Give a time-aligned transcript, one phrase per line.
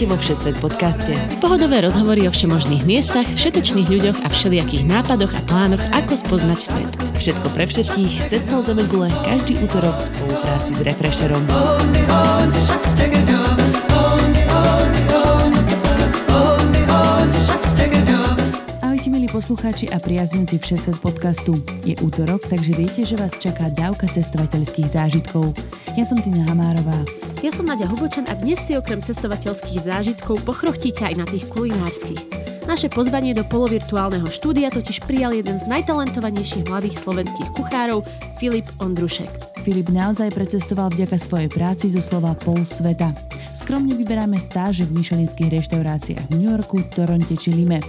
[0.00, 1.12] Vítajte vo Všesvet podcaste.
[1.44, 6.88] Pohodové rozhovory o všemožných miestach, všetečných ľuďoch a všelijakých nápadoch a plánoch, ako spoznať svet.
[7.20, 11.44] Všetko pre všetkých cez pol Zemegule každý útorok v spolupráci s Refresherom.
[18.80, 21.60] Ahojte milí poslucháči a priaznivci Všesvet podcastu.
[21.84, 25.52] Je útorok, takže viete, že vás čaká dávka cestovateľských zážitkov.
[25.92, 27.04] Ja som Tina Hamárová.
[27.50, 32.22] Ja som Nadia Hubočan a dnes si okrem cestovateľských zážitkov pochrochtíte aj na tých kulinárskych.
[32.62, 38.06] Naše pozvanie do polovirtuálneho štúdia totiž prijal jeden z najtalentovanejších mladých slovenských kuchárov,
[38.38, 39.26] Filip Ondrušek.
[39.66, 43.10] Filip naozaj precestoval vďaka svojej práci doslova pol sveta.
[43.50, 47.82] Skromne vyberáme stáže v myšelinských reštauráciách v New Yorku, Toronte či Lime.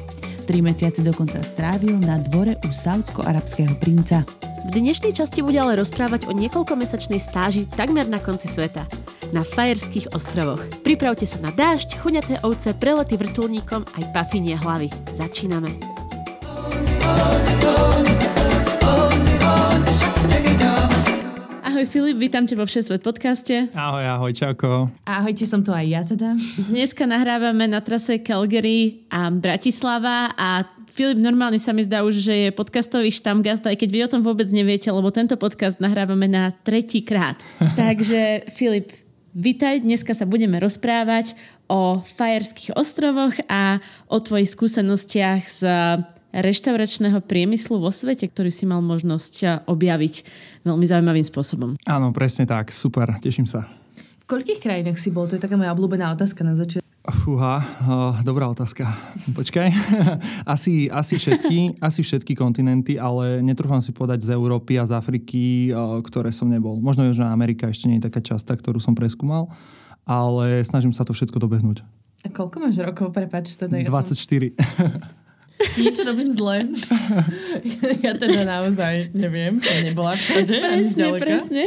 [0.49, 4.25] Tri mesiace dokonca strávil na dvore u saudsko-arabského princa.
[4.73, 8.89] V dnešnej časti bude ale rozprávať o niekoľkomesačnej stáži takmer na konci sveta
[9.31, 10.61] na Fajerských ostrovoch.
[10.83, 14.91] Pripravte sa na dážď, chuňaté ovce, prelety vrtulníkom aj pafinie hlavy.
[15.15, 15.79] Začíname.
[21.81, 23.71] Ahoj Filip, vítam ťa vo Všesvet podcaste.
[23.73, 24.93] Ahoj, ahoj, čauko.
[25.01, 26.37] Ahojte, som to aj ja teda.
[26.69, 32.35] Dneska nahrávame na trase Calgary a Bratislava a Filip normálne sa mi zdá už, že
[32.35, 36.51] je podcastový štamgast, aj keď vy o tom vôbec neviete, lebo tento podcast nahrávame na
[36.51, 37.39] tretí krát.
[37.81, 38.91] Takže Filip,
[39.31, 41.39] Vítaj, dneska sa budeme rozprávať
[41.71, 43.79] o Fajerských ostrovoch a
[44.11, 45.61] o tvojich skúsenostiach z
[46.35, 50.15] reštauračného priemyslu vo svete, ktorý si mal možnosť objaviť
[50.67, 51.79] veľmi zaujímavým spôsobom.
[51.87, 52.75] Áno, presne tak.
[52.75, 53.71] Super, teším sa.
[54.19, 55.31] V koľkých krajinách si bol?
[55.31, 56.80] To je taká moja obľúbená otázka na začiatku.
[57.01, 58.85] Fúha, uh, dobrá otázka.
[59.33, 59.73] Počkaj.
[60.45, 65.73] asi, asi, všetky, asi všetky kontinenty, ale netrúfam si povedať z Európy a z Afriky,
[65.73, 66.77] uh, ktoré som nebol.
[66.77, 69.49] Možno Južná Amerika ešte nie je taká častá, ktorú som preskúmal,
[70.05, 71.81] ale snažím sa to všetko dobehnúť.
[72.21, 73.57] A koľko máš rokov, prepač?
[73.57, 74.13] Teda ja 24.
[74.13, 74.61] Som...
[75.81, 76.69] Niečo robím zle.
[78.05, 80.53] ja teda naozaj neviem, som nebola všade.
[80.53, 81.63] Presne, presne.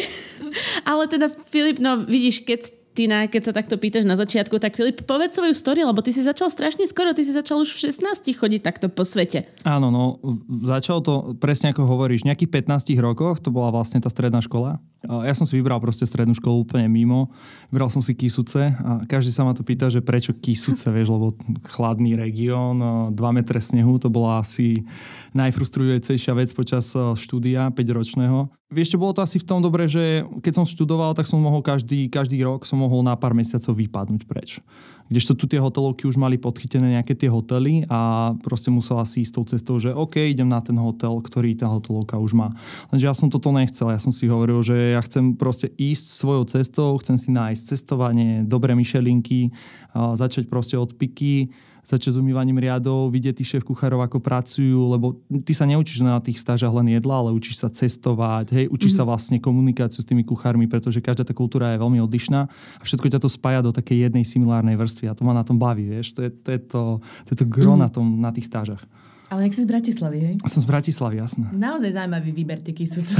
[0.86, 5.02] Ale teda Filip, no vidíš, keď Tina, keď sa takto pýtaš na začiatku, tak Filip,
[5.02, 8.30] povedz svoju story, lebo ty si začal strašne skoro, ty si začal už v 16
[8.30, 9.50] chodiť takto po svete.
[9.66, 10.22] Áno, no,
[10.62, 14.78] začal to presne ako hovoríš, nejakých 15 rokoch, to bola vlastne tá stredná škola.
[15.04, 17.28] Ja som si vybral proste strednú školu úplne mimo,
[17.68, 21.36] vybral som si Kisuce a každý sa ma tu pýta, že prečo Kisuce, vieš, lebo
[21.68, 22.80] chladný región,
[23.12, 24.82] 2 metre snehu, to bola asi
[25.36, 28.48] najfrustrujúcejšia vec počas štúdia 5-ročného.
[28.72, 31.62] Vieš čo, bolo to asi v tom dobre, že keď som študoval, tak som mohol
[31.62, 34.58] každý, každý rok som mohol na pár mesiacov vypadnúť preč.
[35.04, 39.32] Kdežto tu tie hotelovky už mali podchytené nejaké tie hotely a proste musela si ísť
[39.36, 42.56] tou cestou, že OK, idem na ten hotel, ktorý tá hotelovka už má.
[42.88, 46.44] Lenže ja som toto nechcel, ja som si hovoril, že ja chcem proste ísť svojou
[46.48, 49.52] cestou, chcem si nájsť cestovanie, dobré myšelinky,
[49.92, 51.52] začať proste od piky,
[51.84, 56.16] začať s umývaním riadov, vidieť tých šéf kuchárov, ako pracujú, lebo ty sa neučíš na
[56.18, 59.04] tých stážach len jedla, ale učíš sa cestovať, hej, učíš mm-hmm.
[59.04, 63.12] sa vlastne komunikáciu s tými kuchármi, pretože každá tá kultúra je veľmi odlišná a všetko
[63.12, 66.16] ťa to spája do takej jednej similárnej vrstvy a to ma na tom baví, vieš,
[66.16, 66.82] to je to, je to,
[67.28, 67.84] to, je to gro mm-hmm.
[67.84, 68.80] na, tom, na tých stážach.
[69.34, 70.34] Ale jak si z Bratislavy, hej?
[70.46, 71.50] Som z Bratislavy, jasné.
[71.50, 73.02] Naozaj zaujímavý výber ty sú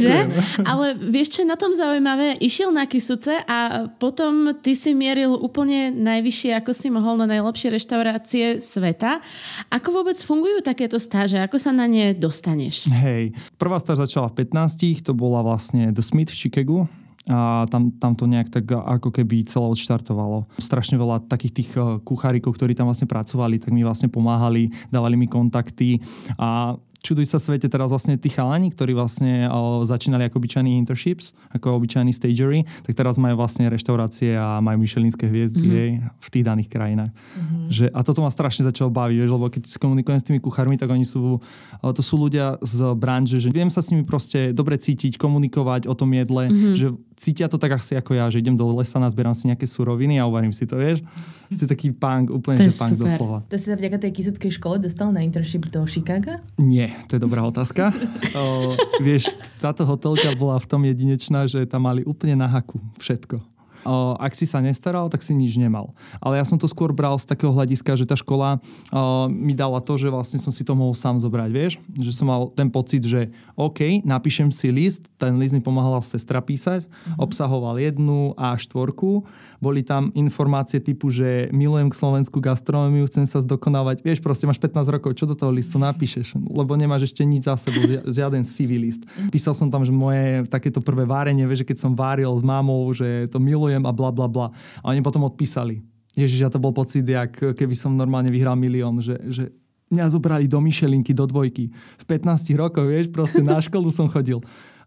[0.00, 0.16] že?
[0.64, 2.40] Ale vieš, čo je na tom zaujímavé?
[2.40, 7.68] Išiel na Kisuce a potom ty si mieril úplne najvyššie, ako si mohol na najlepšie
[7.68, 9.20] reštaurácie sveta.
[9.68, 11.36] Ako vôbec fungujú takéto stáže?
[11.44, 12.88] Ako sa na ne dostaneš?
[12.88, 16.88] Hej, prvá stáž začala v 15, to bola vlastne The Smith v Chicagu
[17.24, 20.44] a tam, tam to nejak tak ako keby celé odštartovalo.
[20.60, 25.16] Strašne veľa takých tých eh, kuchárikov, ktorí tam vlastne pracovali, tak mi vlastne pomáhali, dávali
[25.16, 26.04] mi kontakty
[26.36, 31.36] a čuduj sa svete teraz vlastne tí chalani, ktorí vlastne o, začínali ako obyčajní internships,
[31.52, 35.76] ako obyčajní stagery, tak teraz majú vlastne reštaurácie a majú myšelinské hviezdy mm-hmm.
[35.76, 37.12] hej, v tých daných krajinách.
[37.12, 37.64] Mm-hmm.
[37.68, 40.88] Že, a toto ma strašne začalo baviť, vieš, lebo keď komunikujem s tými kuchármi, tak
[40.88, 41.44] oni sú,
[41.84, 45.94] to sú ľudia z branže, že viem sa s nimi proste dobre cítiť, komunikovať o
[45.94, 46.72] tom jedle, mm-hmm.
[46.72, 50.18] že cítia to tak asi ako ja, že idem do lesa, nazbieram si nejaké suroviny
[50.18, 51.04] a uvarím si to, vieš.
[51.52, 53.06] Ste taký punk, úplne, to že punk super.
[53.06, 53.38] doslova.
[53.46, 56.42] To si vďaka tej kisuckej škole dostal na internship do Chicaga?
[56.58, 57.92] Nie, to je dobrá otázka.
[58.36, 63.54] o, vieš, táto hotelka bola v tom jedinečná, že tam mali úplne na haku všetko.
[63.84, 65.92] O, ak si sa nestaral, tak si nič nemal.
[66.24, 68.56] Ale ja som to skôr bral z takého hľadiska, že tá škola
[68.88, 71.72] o, mi dala to, že vlastne som si to mohol sám zobrať, vieš?
[72.00, 73.28] Že som mal ten pocit, že
[73.60, 77.20] OK, napíšem si list, ten list mi pomáhala sestra písať, mm-hmm.
[77.20, 79.28] obsahoval jednu a štvorku,
[79.64, 84.04] boli tam informácie typu, že milujem k Slovensku gastronómiu, chcem sa zdokonávať.
[84.04, 86.36] Vieš, proste máš 15 rokov, čo do toho listu napíšeš?
[86.36, 89.08] Lebo nemáš ešte nič za sebou, žiaden CV list.
[89.32, 92.84] Písal som tam, že moje takéto prvé várenie, vieš, že keď som váril s mámou,
[92.92, 94.52] že to milujem a bla bla bla.
[94.84, 95.80] A oni potom odpísali.
[96.12, 99.50] Ježiš, ja to bol pocit, jak keby som normálne vyhral milión, že, že
[99.90, 101.70] mňa zobrali do Michelinky, do dvojky.
[101.74, 104.42] V 15 rokoch, vieš, proste na školu som chodil.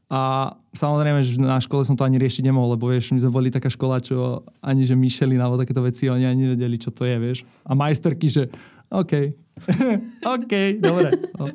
[0.08, 3.52] A samozrejme, že na škole som to ani riešiť nemohol, lebo vieš, my sme boli
[3.52, 7.20] taká škola, čo ani že Michelin alebo takéto veci, oni ani nevedeli, čo to je,
[7.20, 7.44] vieš.
[7.68, 8.48] A majsterky, že
[8.88, 9.36] OK,
[10.38, 11.10] OK, dobre.
[11.36, 11.50] No.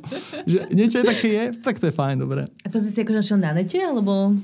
[0.47, 2.43] Že niečo je také je, tak to je fajn, dobre.
[2.45, 4.35] A to si si akože našiel na nete, alebo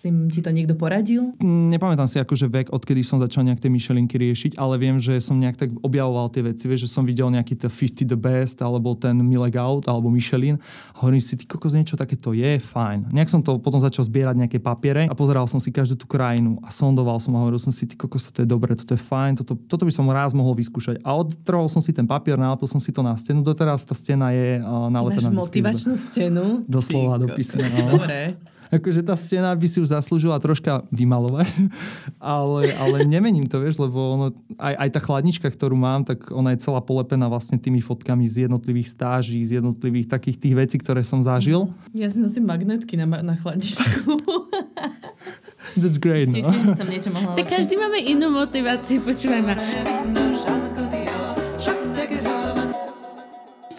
[0.00, 1.36] si ti to niekto poradil?
[1.36, 5.20] Mm, nepamätám si akože vek, odkedy som začal nejak tie myšelinky riešiť, ale viem, že
[5.20, 6.64] som nejak tak objavoval tie veci.
[6.64, 10.56] Vieš, že som videl nejaký ten 50 the best, alebo ten Milek Out, alebo Michelin.
[10.96, 13.12] Hovorím si, ty kokos, niečo takéto je, fajn.
[13.12, 16.56] Nejak som to potom začal zbierať nejaké papiere a pozeral som si každú tú krajinu
[16.64, 19.44] a sondoval som a hovoril som si, ty kokos, toto je dobre, toto je fajn,
[19.44, 21.04] toto, toto by som raz mohol vyskúšať.
[21.04, 23.44] A odtrhol som si ten papier, nalepil som si to na stenu.
[23.44, 25.28] Doteraz tá stena je uh, nalepená.
[25.28, 26.44] Máš motivačnú stenu?
[26.64, 27.68] Doslova, do písmena.
[27.84, 28.00] No.
[28.00, 31.50] Dobre akože tá stena by si už zaslúžila troška vymalovať,
[32.22, 34.26] ale, ale nemením to, vieš, lebo ono,
[34.56, 38.46] aj, aj tá chladnička, ktorú mám, tak ona je celá polepená vlastne tými fotkami z
[38.48, 41.68] jednotlivých stáží, z jednotlivých takých tých vecí, ktoré som zažil.
[41.92, 44.16] Ja si nosím magnetky na, na chladničku.
[45.80, 46.50] That's great, no.
[46.74, 49.54] som niečo mohla tak každý máme inú motiváciu, počúvaj ma.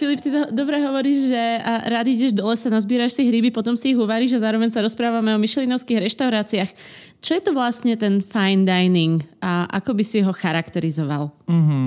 [0.02, 3.94] Filip, ty to dobre hovoríš, že rád ideš do lesa, nazbíraš si hryby, potom si
[3.94, 6.74] ich uvaríš a zároveň sa rozprávame o myšelinovských reštauráciách.
[7.22, 11.30] Čo je to vlastne ten fine dining a ako by si ho charakterizoval?
[11.46, 11.86] Mm-hmm.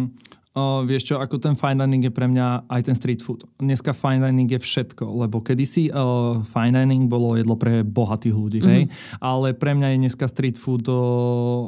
[0.54, 3.42] O, vieš čo, ako ten fine dining je pre mňa aj ten street food.
[3.58, 8.62] Dneska fine dining je všetko, lebo kedysi uh, fine dining bolo jedlo pre bohatých ľudí,
[8.62, 8.74] mm-hmm.
[8.78, 8.82] hej?
[9.18, 11.66] Ale pre mňa je dneska street food uh,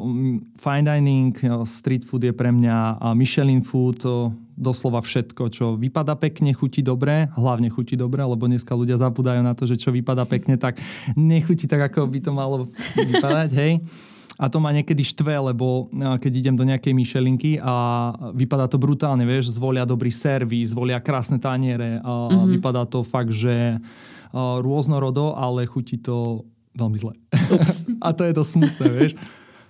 [0.63, 5.77] fine dining, uh, street food je pre mňa uh, Michelin food, uh, doslova všetko, čo
[5.77, 9.93] vypada pekne, chutí dobre, hlavne chutí dobre, lebo dneska ľudia zabúdajú na to, že čo
[9.93, 10.81] vypada pekne, tak
[11.15, 12.57] nechutí tak, ako by to malo
[12.97, 13.73] vypadať, hej?
[14.37, 19.25] A to ma niekedy štve, lebo keď idem do nejakej myšelinky a vypadá to brutálne,
[19.25, 22.61] vieš, zvolia dobrý servis, zvolia krásne taniere a mm-hmm.
[22.61, 23.81] vypadá to fakt, že
[24.37, 26.45] rôznorodo, ale chutí to
[26.77, 27.13] veľmi zle.
[28.05, 29.13] a to je to smutné, vieš.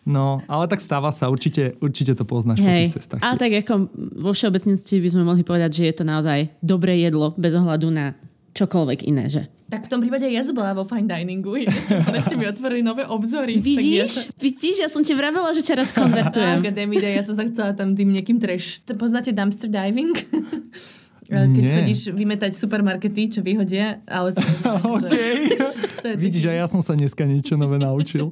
[0.07, 2.67] No, ale tak stáva sa, určite, určite to poznáš Hej.
[2.67, 3.21] po tých cestách.
[3.27, 3.91] Ale tak ako
[4.23, 8.15] vo všeobecnosti by sme mohli povedať, že je to naozaj dobré jedlo bez ohľadu na
[8.55, 9.51] čokoľvek iné, že?
[9.67, 11.59] Tak v tom prípade ja bola vo fine diningu.
[12.15, 13.59] Ja ste mi otvorili nové obzory.
[13.59, 13.99] Vidíš?
[13.99, 14.31] Ja sa...
[14.39, 16.59] Vidíš, ja som ti vravela, že ťa raz konvertujem.
[16.63, 18.87] Akadémia, ja som sa chcela tam tým niekým trash.
[18.95, 20.15] Poznáte dumpster diving?
[21.27, 21.75] Keď Nie.
[21.83, 24.55] chodíš vymetať supermarkety, čo vyhodia, ale to je...
[24.95, 25.35] okay.
[26.03, 28.31] to je Vidíš, aj ja som sa dneska niečo nové naučil.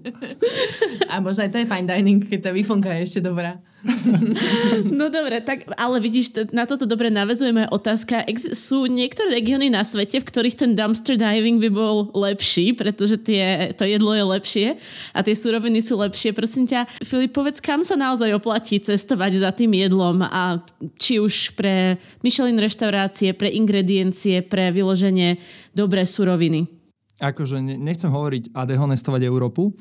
[1.12, 3.58] A možno aj to je fine dining, keď tá výfonka je ešte dobrá.
[4.98, 8.24] No dobre, tak ale vidíš, na toto dobre navezujeme otázka.
[8.24, 13.20] Ex- sú niektoré regióny na svete, v ktorých ten dumpster diving by bol lepší, pretože
[13.20, 14.68] tie, to jedlo je lepšie
[15.12, 16.32] a tie suroviny sú lepšie.
[16.32, 20.64] Prosím ťa, Filip, povedz, kam sa naozaj oplatí cestovať za tým jedlom a
[20.96, 25.38] či už pre Michelin reštaurácie, pre ingrediencie, pre vyloženie
[25.76, 26.83] dobré suroviny
[27.32, 29.72] akože nechcem hovoriť a dehonestovať Európu,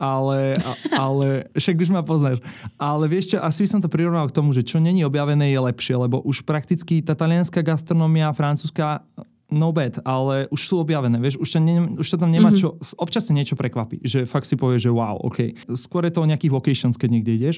[0.00, 0.56] ale,
[0.94, 1.26] ale
[1.60, 2.40] však už ma poznáš.
[2.80, 5.60] Ale vieš čo, asi by som to prirovnal k tomu, že čo není objavené je
[5.60, 9.04] lepšie, lebo už prakticky tá talianská gastronomia, francúzska
[9.48, 12.60] no bad, ale už sú objavené, vieš, už to, ne, už to tam nemá mm-hmm.
[12.60, 15.56] čo, občas sa niečo prekvapí, že fakt si povie, že wow, ok.
[15.72, 17.56] Skôr je to o nejakých vocations, keď niekde ideš,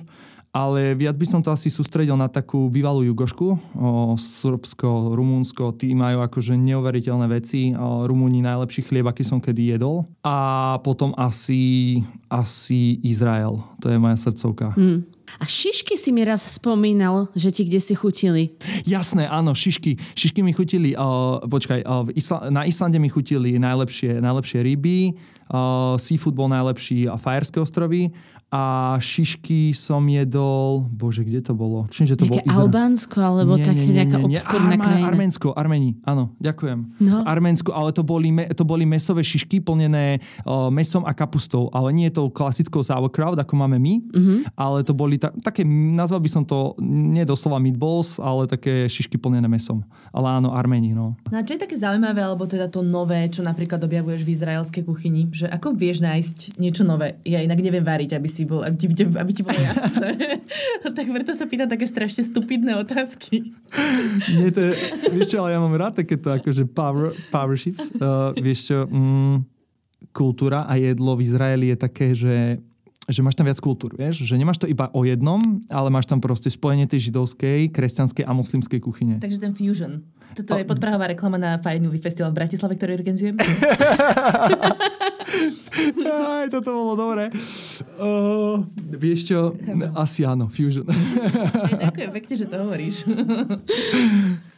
[0.55, 5.95] ale viac by som to asi sústredil na takú bývalú Jugošku, o Srbsko, Rumunsko, tí
[5.95, 12.03] majú akože neuveriteľné veci, o Rumúni najlepší chlieb, aký som kedy jedol a potom asi,
[12.31, 14.75] asi Izrael, to je moja srdcovka.
[14.79, 15.20] Mm.
[15.39, 18.57] A šišky si mi raz spomínal, že ti kde si chutili.
[18.89, 20.01] Jasné, áno, šišky.
[20.17, 25.15] Šišky mi chutili, uh, počkaj, uh, Isla- na Islande mi chutili najlepšie, najlepšie ryby,
[25.53, 28.11] uh, seafood bol najlepší a Fajerské ostrovy
[28.51, 31.87] a šišky som jedol, bože, kde to bolo?
[31.95, 35.07] Čím, že to bolo Albánsko, alebo nie, také nie, nie, nejaká nie, obskúrna Arma, krajina.
[35.07, 36.79] Arménsko, Armeni, áno, ďakujem.
[36.99, 37.23] No.
[37.23, 42.11] Arménsko, ale to boli, to boli mesové šišky plnené uh, mesom a kapustou, ale nie
[42.11, 44.39] je to klasickou sauerkraut, ako máme my, uh-huh.
[44.59, 49.15] ale to boli ta, také, nazval by som to, nie doslova meatballs, ale také šišky
[49.15, 49.87] plnené mesom.
[50.11, 51.15] Ale áno, Armeni, no.
[51.31, 54.83] No a čo je také zaujímavé, alebo teda to nové, čo napríklad objavuješ v izraelskej
[54.83, 57.23] kuchyni, že ako vieš nájsť niečo nové?
[57.23, 60.41] Ja inak neviem variť, aby si si bol, aby ti, aby ti bolo jasné.
[60.97, 63.53] tak preto sa pýtam také strašne stupidné otázky.
[64.33, 64.73] Nie, to je,
[65.13, 67.93] vieš čo, ale ja mám rád takéto akože power, power ships.
[68.01, 69.45] Uh, vieš čo, mm,
[70.17, 72.65] kultúra a jedlo v Izraeli je také, že
[73.11, 74.23] že máš tam viac kultúr, vieš?
[74.25, 78.33] Že nemáš to iba o jednom, ale máš tam proste spojenie tej židovskej, kresťanskej a
[78.33, 79.19] moslimskej kuchyne.
[79.19, 80.07] Takže ten fusion.
[80.31, 83.35] Toto je podprahová reklama na Fine Movie Festival v Bratislave, ktorý organizujem.
[86.11, 87.31] Aj, toto bolo dobré.
[87.99, 88.63] Uh,
[88.95, 89.55] vieš čo?
[89.95, 90.87] Asi áno, fusion.
[91.83, 92.97] Ďakujem pekne, že to hovoríš.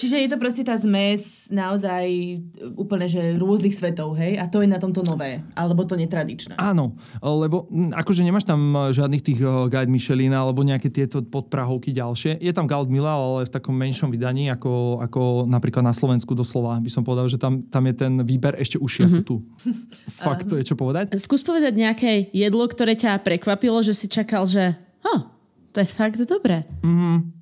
[0.00, 2.40] Čiže je to proste tá zmes naozaj
[2.72, 4.40] úplne, že rôznych svetov, hej?
[4.40, 6.56] A to je na tomto nové, alebo to netradičné.
[6.56, 12.40] Áno, lebo akože nemáš tam žiadnych tých Guide Michelin alebo nejaké tieto podprahovky ďalšie.
[12.40, 16.80] Je tam Gald Mila, ale v takom menšom vydaní, ako, ako napríklad na Slovensku doslova.
[16.80, 19.20] By som povedal, že tam, tam je ten výber ešte užší mm-hmm.
[19.20, 19.36] ako tu.
[20.24, 21.12] Fakt, to je čo povedať?
[21.20, 25.28] Skús povedať nejaké jedlo, ktoré ťa prekvapilo, že si čakal, že oh,
[25.76, 26.64] to je fakt dobré.
[26.80, 27.39] Mm-hmm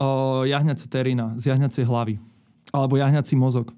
[0.00, 2.18] o, jahňace terina z jahňacej hlavy.
[2.74, 3.70] Alebo jahňací mozog.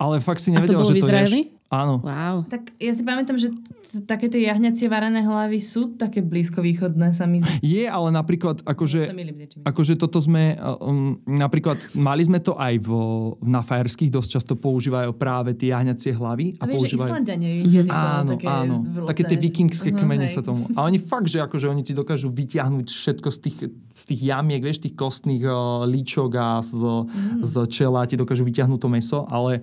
[0.00, 1.40] Ale fakt si nevedel, A to bolo že to Izraeli?
[1.44, 1.59] ješ.
[1.70, 2.02] Áno.
[2.02, 2.50] Wow.
[2.50, 7.30] Tak ja si pamätám, že t- také tie jahňacie varené hlavy sú také blízkovýchodné sa
[7.30, 7.62] mi zdá.
[7.62, 9.06] Je, ale napríklad, akože,
[9.62, 15.14] akože toto sme, um, napríklad, mali sme to aj vo, na fajerských, dosť často používajú
[15.14, 16.58] práve tie jahňacie hlavy.
[16.58, 17.06] A A, vieš, že používajú...
[17.06, 18.76] Islandiania jedia tieto Áno, také áno.
[18.82, 19.10] rôzne...
[19.14, 20.34] Také tie vikingské Aha, kmene hej.
[20.34, 20.66] sa tomu.
[20.74, 23.58] A oni fakt, že akože oni ti dokážu vyťahnuť všetko z tých,
[23.94, 27.46] z tých jamiek, vieš, tých kostných uh, líčok a z, mm.
[27.46, 29.62] z čela ti dokážu vyťahnuť to meso, ale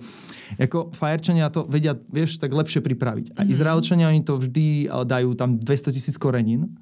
[0.56, 3.34] ako fajerčania to vedia, vieš, tak lepšie pripraviť.
[3.34, 6.78] A Izraelčania, oni to vždy uh, dajú tam 200 tisíc korenín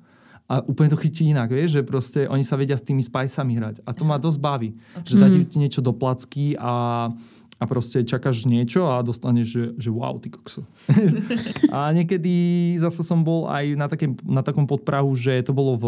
[0.47, 3.77] a úplne to chytí inak, vieš, že proste oni sa vedia s tými spajsami hrať.
[3.83, 4.71] A to ma dosť baví.
[5.03, 7.11] Že dá ti niečo do placky a
[7.57, 10.69] a proste čakáš niečo a dostaneš, že, že wow, ty kokso.
[11.77, 15.87] a niekedy zase som bol aj na, takém, na takom podprahu, že to bolo v,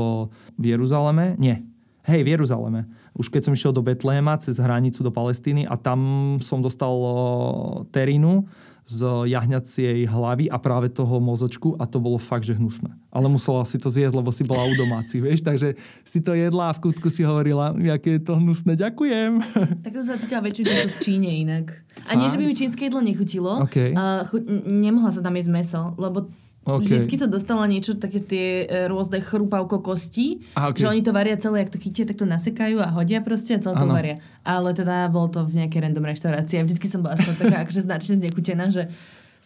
[0.56, 1.36] v Jeruzaleme.
[1.36, 1.60] Nie.
[2.08, 2.88] Hej, v Jeruzaleme.
[3.12, 7.84] Už keď som išiel do Betléma cez hranicu do Palestíny a tam som dostal o,
[7.92, 8.48] terínu
[8.88, 12.88] z jahňacej hlavy a práve toho mozočku a to bolo fakt, že hnusné.
[13.12, 15.76] Ale musela si to zjesť, lebo si bola u domáci, vieš, takže
[16.08, 19.32] si to jedla a v kútku si hovorila, aké je to hnusné, ďakujem.
[19.84, 21.84] Tak to sa cítila väčšiu často v Číne inak.
[22.08, 23.60] A nie, že by mi čínske jedlo nechutilo.
[23.62, 23.92] OK.
[23.92, 26.32] A chu- nemohla sa tam jesť meso, lebo
[26.68, 26.84] OK.
[26.84, 30.76] Vždycky som dostala niečo, také tie e, rôzne chrupavko kostí, Aha, OK.
[30.76, 33.62] že oni to varia celé, ak to chytia, tak to nasekajú a hodia proste a
[33.64, 34.20] celé to varia.
[34.44, 38.20] Ale teda bolo to v nejakej random reštaurácii a vždycky som bola taká akože značne
[38.20, 38.92] znekutená, že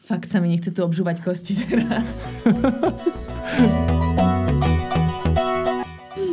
[0.02, 2.26] fakt sa mi nechce tu obžúvať kosti teraz.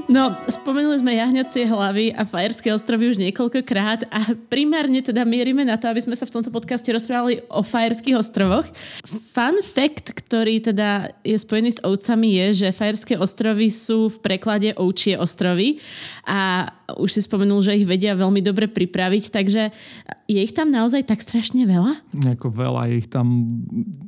[0.09, 5.77] No, spomenuli sme jahňacie hlavy a Fajerské ostrovy už niekoľkokrát a primárne teda mierime na
[5.77, 8.65] to, aby sme sa v tomto podcaste rozprávali o Fajerských ostrovoch.
[9.05, 14.73] Fun fact, ktorý teda je spojený s ovcami je, že Fajerské ostrovy sú v preklade
[14.81, 15.77] ovčie ostrovy
[16.25, 19.69] a už si spomenul, že ich vedia veľmi dobre pripraviť, takže
[20.25, 22.01] je ich tam naozaj tak strašne veľa?
[22.17, 23.61] Nejako veľa, je ich tam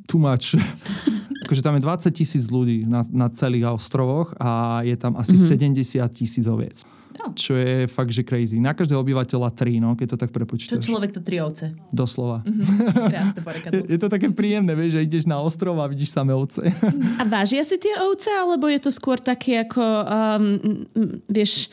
[0.09, 0.57] too much.
[1.51, 5.75] akože tam je 20 tisíc ľudí na, na celých ostrovoch a je tam asi mm-hmm.
[5.83, 6.87] 70 tisíc oviec.
[7.11, 7.35] Jo.
[7.35, 8.63] Čo je fakt, že crazy.
[8.63, 10.79] Na každého obyvateľa 3, no, keď to tak Čo prepočítaš.
[10.79, 11.75] človek to tri ovce.
[11.91, 12.39] Doslova.
[13.11, 13.83] Krásne porekadlo.
[13.91, 16.63] Je to také príjemné, vieš, že ideš na ostrov a vidíš samé ovce.
[17.19, 20.87] A vážia si tie ovce, alebo je to skôr také ako, um,
[21.27, 21.67] vieš,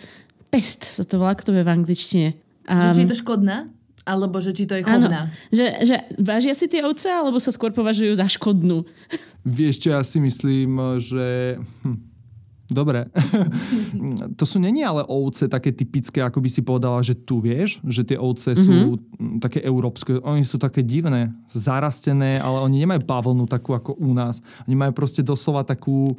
[0.50, 2.28] pest sa to volá, kto vie v angličtine.
[2.66, 3.70] Že Um, či je to škodná,
[4.08, 5.22] alebo že či to je áno, chovná.
[5.52, 8.88] že, že vážia si tie ovce, alebo sa skôr považujú za škodnú.
[9.44, 11.60] Vieš čo, ja si myslím, že...
[11.84, 12.08] Hm.
[12.68, 13.08] Dobre.
[14.38, 18.04] to sú není ale ovce také typické, ako by si povedala, že tu vieš, že
[18.04, 18.64] tie ovce mm-hmm.
[18.64, 20.20] sú mm, také európske.
[20.20, 24.44] Oni sú také divné, zarastené, ale oni nemajú bavlnu takú ako u nás.
[24.68, 26.12] Oni majú proste doslova takú,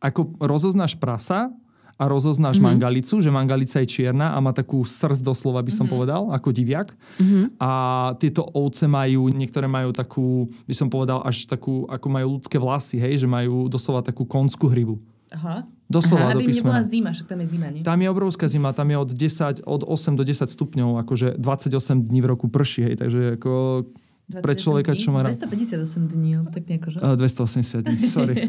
[0.00, 1.52] ako rozoznáš prasa,
[2.00, 2.80] a rozoznáš mm-hmm.
[2.80, 5.92] mangalicu, že mangalica je čierna a má takú srst doslova, by som mm-hmm.
[5.92, 6.96] povedal, ako diviak.
[7.20, 7.60] Mm-hmm.
[7.60, 7.70] A
[8.16, 12.96] tieto ovce majú, niektoré majú takú, by som povedal, až takú, ako majú ľudské vlasy,
[12.96, 14.96] hej, že majú doslova takú konskú hrivu.
[15.30, 15.68] Aha.
[15.90, 16.86] Doslova do Aby nebola písmena.
[16.86, 17.82] zima, však tam je zima, nie?
[17.82, 22.06] Tam je obrovská zima, tam je od, 10, od 8 do 10 stupňov, akože 28
[22.06, 25.00] dní v roku prší, hej, takže ako 28 pre človeka, dní?
[25.00, 25.34] čo má rád.
[25.34, 26.98] 258 dní, alebo tak nejako, že?
[26.98, 28.34] Uh, 280 dní, sorry.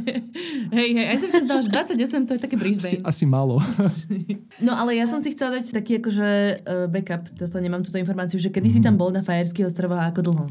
[0.72, 3.02] Hej, hej, aj som zdala, že 28 to je také asi, Brisbane.
[3.04, 3.60] asi málo.
[4.62, 6.28] No ale ja som si chcela dať taký akože
[6.60, 8.86] uh, backup, toto nemám túto informáciu, že kedy si Mhm.
[8.86, 10.46] tam bol na Fajerských ostrovoch a ako dlho?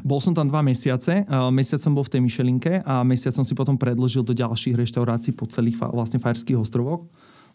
[0.00, 1.22] Bol som tam dva mesiace.
[1.24, 4.74] Uh, Mesiac som bol v tej Michelinke a mesiac som si potom predlžil do ďalších
[4.74, 7.04] reštaurácií po celých fa- vlastne Fajerských ostrovoch.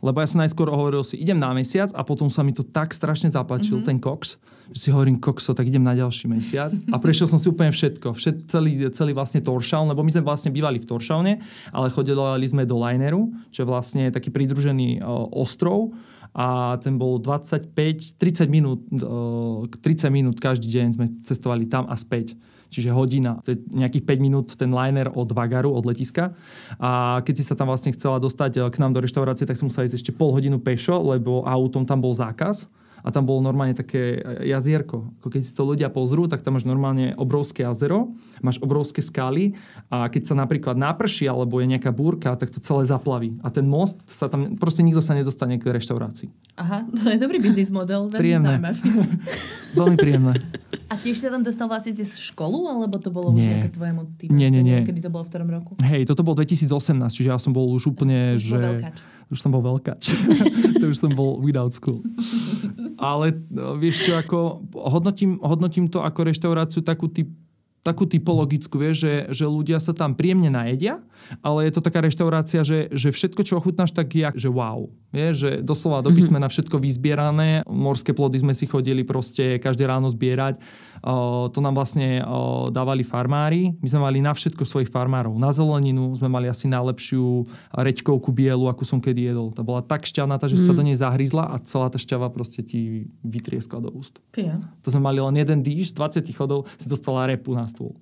[0.04, 2.92] Lebo ja som najskôr hovoril si, idem na mesiac a potom sa mi to tak
[2.92, 3.90] strašne zapáčil, mm-hmm.
[3.90, 4.38] ten koks,
[4.76, 6.72] že si hovorím, kokso, tak idem na ďalší mesiac.
[6.92, 8.14] A prešiel som si úplne všetko.
[8.14, 11.34] Všet, celý, celý vlastne Toršaun, lebo my sme vlastne bývali v Toršaune,
[11.72, 15.96] ale chodili sme do Lineru, čo je vlastne taký pridružený uh, ostrov
[16.36, 17.72] a ten bol 25,
[18.20, 22.36] 30 minút, uh, 30 minút každý deň sme cestovali tam a späť.
[22.76, 26.36] Čiže hodina, to je nejakých 5 minút ten liner od Vagaru, od letiska.
[26.78, 29.88] A keď si sa tam vlastne chcela dostať k nám do reštaurácie, tak som musela
[29.88, 32.68] ísť ešte pol hodinu pešo, lebo autom tam bol zákaz
[33.06, 35.14] a tam bolo normálne také jazierko.
[35.22, 39.54] Ako keď si to ľudia pozrú, tak tam máš normálne obrovské jazero, máš obrovské skaly
[39.94, 43.38] a keď sa napríklad naprší alebo je nejaká búrka, tak to celé zaplaví.
[43.46, 46.34] A ten most sa tam, proste nikto sa nedostane k reštaurácii.
[46.58, 48.58] Aha, to je dobrý biznis model, veľmi Príjemné.
[48.58, 48.82] zaujímavý.
[49.76, 50.40] Veľmi príjemné.
[50.88, 53.60] A tiež sa tam dostal vlastne cez školu, alebo to bolo už Nie.
[53.60, 54.32] nejaká tvoja motivácia?
[54.32, 54.88] Nie, nie, nie.
[54.88, 55.76] Kedy to bolo v ktorom roku?
[55.84, 56.72] Hej, toto bol 2018,
[57.12, 58.56] čiže ja som bol už úplne, Už že...
[58.56, 58.98] bol veľkač.
[59.28, 60.04] Už som bol veľkač.
[60.80, 62.00] to už som bol without school.
[62.96, 67.28] Ale no, vieš čo, ako hodnotím, hodnotím to ako reštauráciu takú typ,
[67.86, 71.06] takú typologickú, vieš, že, že ľudia sa tam príjemne najedia,
[71.42, 74.88] ale je to taká reštaurácia, že, že všetko, čo ochutnáš, tak je, že wow.
[75.16, 77.64] Vieš, že doslova do písmena všetko vyzbierané.
[77.72, 80.60] Morské plody sme si chodili proste každé ráno zbierať.
[81.00, 83.72] O, to nám vlastne o, dávali farmári.
[83.80, 85.40] My sme mali na všetko svojich farmárov.
[85.40, 89.56] Na zeleninu sme mali asi najlepšiu reďkovku bielu, akú som kedy jedol.
[89.56, 93.08] Tá bola tak šťavnatá, že sa do nej zahrízla a celá tá šťava proste ti
[93.24, 94.20] vytrieskla do úst.
[94.36, 94.60] Pia.
[94.84, 97.96] To sme mali len jeden dýš, z 20 chodov si dostala repu na stôl.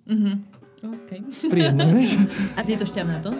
[0.83, 1.09] OK.
[1.47, 2.19] Príjemné, vieš?
[2.59, 3.31] A ty je to šťavná to?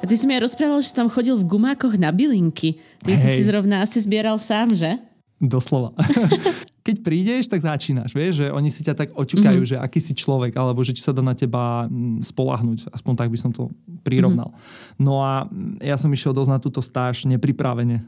[0.00, 2.80] A ty si mi aj rozprával, že si tam chodil v gumákoch na bylinky.
[3.04, 3.36] Ty si Hej.
[3.36, 4.96] si zrovna asi zbieral sám, že?
[5.36, 5.92] Doslova.
[6.88, 9.76] Keď prídeš, tak začínaš, vieš, že oni si ťa tak oťukajú, mm-hmm.
[9.76, 12.88] že aký si človek, alebo že či sa dá na teba mm, spolahnuť.
[12.88, 13.68] Aspoň tak by som to
[14.00, 14.48] prirovnal.
[14.48, 15.04] Mm-hmm.
[15.04, 15.44] No a
[15.84, 18.00] ja som išiel dosť na túto stáž nepripravene.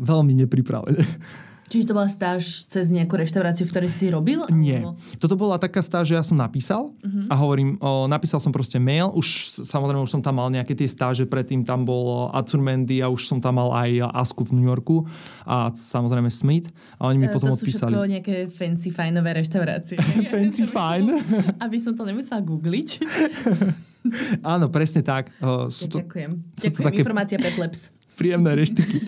[0.00, 1.04] Veľmi nepripravene.
[1.68, 4.40] Čiže to bola stáž cez nejakú reštauráciu, v ktorej si robil?
[4.50, 4.80] Nie.
[4.80, 4.96] Alebo...
[5.16, 6.96] Toto bola taká stáž, že ja som napísal
[7.28, 9.26] a hovorím, o, napísal som proste mail, už
[9.62, 13.38] samozrejme už som tam mal nejaké tie stáže, predtým tam bol Atsurmendy a už som
[13.38, 15.04] tam mal aj Asku v New Yorku
[15.44, 17.92] a samozrejme Smith a oni mi E, potom to sú odpísali.
[17.92, 20.00] všetko nejaké fancy, fajnové reštaurácie.
[20.32, 21.20] Fancy fine.
[21.64, 22.88] Aby som to nemusela googliť.
[24.42, 25.28] Áno, presne tak.
[25.38, 26.30] O, sú to Ďakujem.
[26.32, 27.92] sú to Ďakujem, také- informácia pre plebs.
[28.14, 28.98] príjemné reštiky.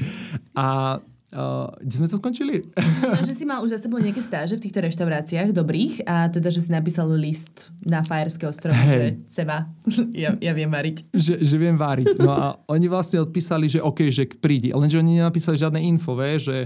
[0.53, 0.99] A
[1.35, 2.63] o, kde sme to skončili?
[3.01, 6.51] No, že si mal už za sebou nejaké stáže v týchto reštauráciách dobrých a teda,
[6.51, 8.93] že si napísal list na Fajerské ostrovy, Hej.
[8.93, 9.71] že seba,
[10.23, 11.11] ja, ja viem variť.
[11.15, 12.19] že, že viem váriť.
[12.19, 14.71] No a oni vlastne odpísali, že OK, že prídi.
[14.75, 16.57] Lenže oni nenapísali žiadne info, vie, že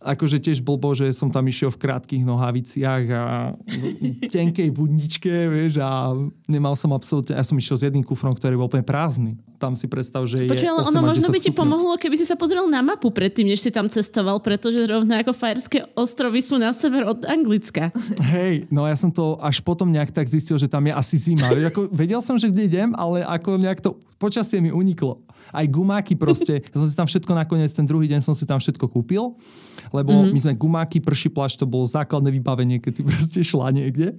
[0.00, 3.24] akože tiež blbo, že som tam išiel v krátkých nohaviciach a
[3.68, 6.16] v tenkej budničke, vieš, a
[6.48, 9.36] nemal som absolútne, ja som išiel s jedným kufrom, ktorý bol úplne prázdny.
[9.60, 12.16] Tam si predstav, že je Počuj, ale 8 ono možno 10 by ti pomohlo, keby
[12.16, 16.40] si sa pozrel na mapu predtým, než si tam cestoval, pretože rovno ako Fajerské ostrovy
[16.40, 17.92] sú na sever od Anglicka.
[18.24, 21.52] Hej, no ja som to až potom nejak tak zistil, že tam je asi zima.
[21.52, 25.24] Ako, vedel som, že kde idem, ale ako nejak to počasie mi uniklo.
[25.48, 28.60] Aj gumáky proste, ja som si tam všetko nakoniec, ten druhý deň som si tam
[28.60, 29.32] všetko kúpil,
[29.90, 30.32] lebo mm-hmm.
[30.32, 34.16] my sme gumáky, prší plášť, to bolo základné vybavenie, keď si proste šla niekde.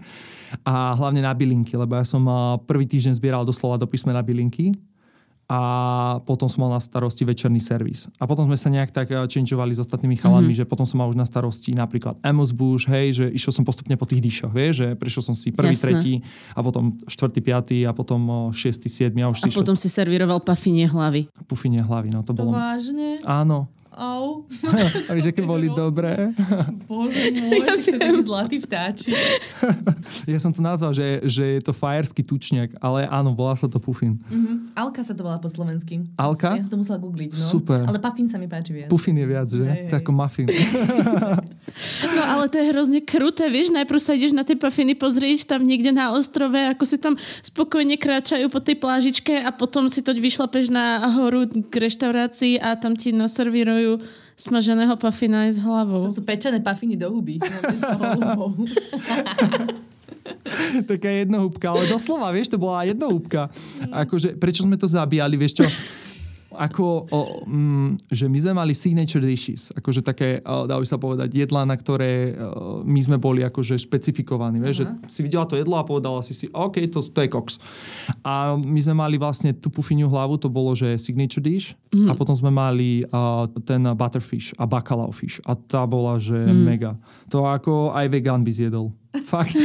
[0.68, 2.28] A hlavne na bylinky, lebo ja som
[2.68, 4.76] prvý týždeň zbieral doslova do písmena bylinky
[5.52, 5.60] a
[6.24, 8.08] potom som mal na starosti večerný servis.
[8.16, 10.64] A potom sme sa nejak tak changeovali s ostatnými chalami, mm-hmm.
[10.64, 14.00] že potom som mal už na starosti napríklad Amos Bush, hej, že išiel som postupne
[14.00, 15.84] po tých dýšoch, vieš, že prešiel som si prvý, Jasné.
[15.84, 16.14] tretí
[16.56, 20.40] a potom štvrtý, piatý a potom šiestý, siedmy a už A si potom si servíroval
[20.40, 21.28] pafinie hlavy.
[21.36, 22.56] išiel pufinie hlavy, no to To bolo...
[22.56, 23.20] vážne?
[23.28, 23.68] Áno.
[23.92, 24.48] Au.
[25.10, 26.32] A vieš, aké boli dobré?
[26.90, 29.16] Bože môj, ja že to taký zlatý vtáčik.
[30.24, 33.84] Ja som to nazval, že, že je to fajerský tučniak, ale áno, volá sa to
[33.84, 34.16] pufin.
[34.32, 34.72] Mhm.
[34.80, 36.08] Alka sa to volá po slovensky.
[36.16, 36.56] Alka?
[36.56, 37.44] Ja som to musela googliť, no.
[37.52, 37.84] Super.
[37.84, 38.88] Ale pafín sa mi páči viac.
[38.88, 39.60] Pufin je viac, že?
[39.60, 40.04] Hej, To je hej.
[40.08, 40.48] ako muffin.
[42.16, 45.68] No ale to je hrozne kruté, vieš, najprv sa ideš na tie pafiny pozrieť tam
[45.68, 50.16] niekde na ostrove, ako si tam spokojne kráčajú po tej plážičke a potom si to
[50.16, 53.81] vyšlapeš na horu k reštaurácii a tam ti naservírujú
[54.36, 56.02] smaženého pafina aj s hlavou.
[56.10, 57.38] To sú pečené pafiny do huby.
[57.38, 58.58] No.
[60.92, 63.50] Taká jednohúbka, ale doslova, vieš, to bola jednohúbka.
[63.90, 65.66] Akože, prečo sme to zabíjali, vieš čo?
[66.52, 71.32] Ako, o, mm, že my sme mali signature dishes, akože také, dá by sa povedať,
[71.32, 75.80] jedlá, na ktoré o, my sme boli akože špecifikovaní, vieš, že si videla to jedlo
[75.80, 77.58] a povedala si si, OK, to, to je koks.
[78.22, 82.36] A my sme mali vlastne tú pufiniu hlavu, to bolo, že signature dish a potom
[82.36, 87.00] sme mali a, ten butterfish a bacalao fish a tá bola, že mega.
[87.32, 88.92] To ako aj vegan by zjedol.
[89.28, 89.56] Fakt,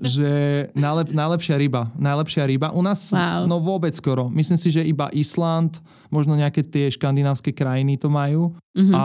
[0.00, 0.30] že
[0.76, 1.88] najlep, najlepšia ryba.
[1.96, 2.68] Najlepšia ryba.
[2.72, 3.48] U nás, Wow.
[3.48, 4.28] no vôbec skoro.
[4.28, 8.52] Myslím si, že iba Island, možno nejaké tie škandinávske krajiny to majú.
[8.76, 8.92] Mm-hmm.
[8.92, 9.04] A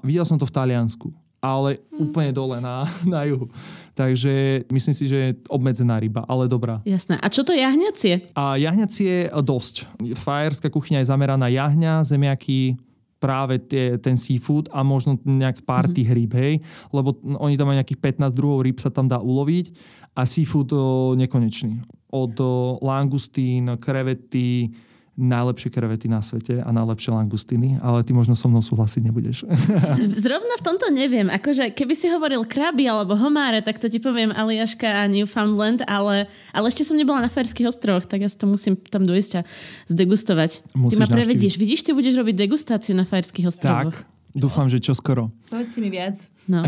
[0.00, 1.12] videl som to v Taliansku.
[1.36, 3.52] Ale úplne dole na, na juhu.
[3.92, 6.80] Takže myslím si, že je obmedzená ryba, ale dobrá.
[6.84, 7.20] Jasné.
[7.20, 8.32] A čo to jahňacie?
[8.32, 9.84] A jahňacie je dosť.
[10.16, 12.76] Fajerská kuchyňa je zameraná jahňa, zemiaky,
[13.16, 16.54] práve tie, ten seafood a možno nejak pár tých rýb, hej,
[16.92, 19.72] lebo oni tam majú nejakých 15 druhov rýb sa tam dá uloviť
[20.16, 21.80] a seafood o, nekonečný.
[22.12, 24.72] Od o, langustín, krevety,
[25.16, 29.48] najlepšie krevety na svete a najlepšie langustiny, ale ty možno so mnou súhlasiť nebudeš.
[30.24, 31.32] Zrovna v tomto neviem.
[31.32, 36.28] Akože keby si hovoril kraby alebo homáre, tak to ti poviem Aliaška a Newfoundland, ale,
[36.52, 39.42] ale ešte som nebola na Ferských ostrovoch, tak ja si to musím tam dojsť a
[39.88, 40.76] zdegustovať.
[40.76, 41.54] Musíš ty ma prevedieš.
[41.56, 44.04] Vidíš, ty budeš robiť degustáciu na Ferských ostrovoch.
[44.04, 45.32] Tak, dúfam, že čoskoro.
[45.48, 46.20] Povedz mi viac.
[46.46, 46.62] No.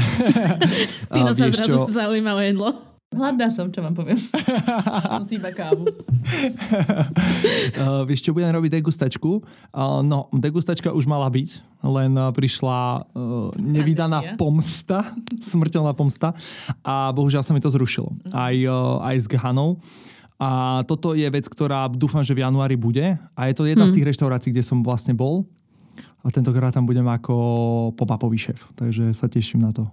[1.14, 1.94] Ty sa vieš zrazu čo?
[1.94, 2.88] zaujíma o jedlo.
[3.09, 4.21] Hladná som, čo vám poviem.
[5.16, 5.88] som si iba kávu.
[5.88, 5.97] Uh,
[8.09, 9.40] vieš čo, budem robiť degustačku.
[9.73, 15.16] Uh, no, degustačka už mala byť, len uh, prišla uh, nevydaná pomsta,
[15.51, 16.37] smrteľná pomsta
[16.85, 18.12] a bohužiaľ sa mi to zrušilo.
[18.29, 19.81] Aj, uh, aj s Ghanou.
[20.38, 23.18] A toto je vec, ktorá dúfam, že v januári bude.
[23.35, 25.49] A je to jedna z tých reštaurácií, kde som vlastne bol.
[26.23, 27.35] A tentokrát tam budem ako
[27.99, 28.71] pop-upový šéf.
[28.79, 29.90] Takže sa teším na to.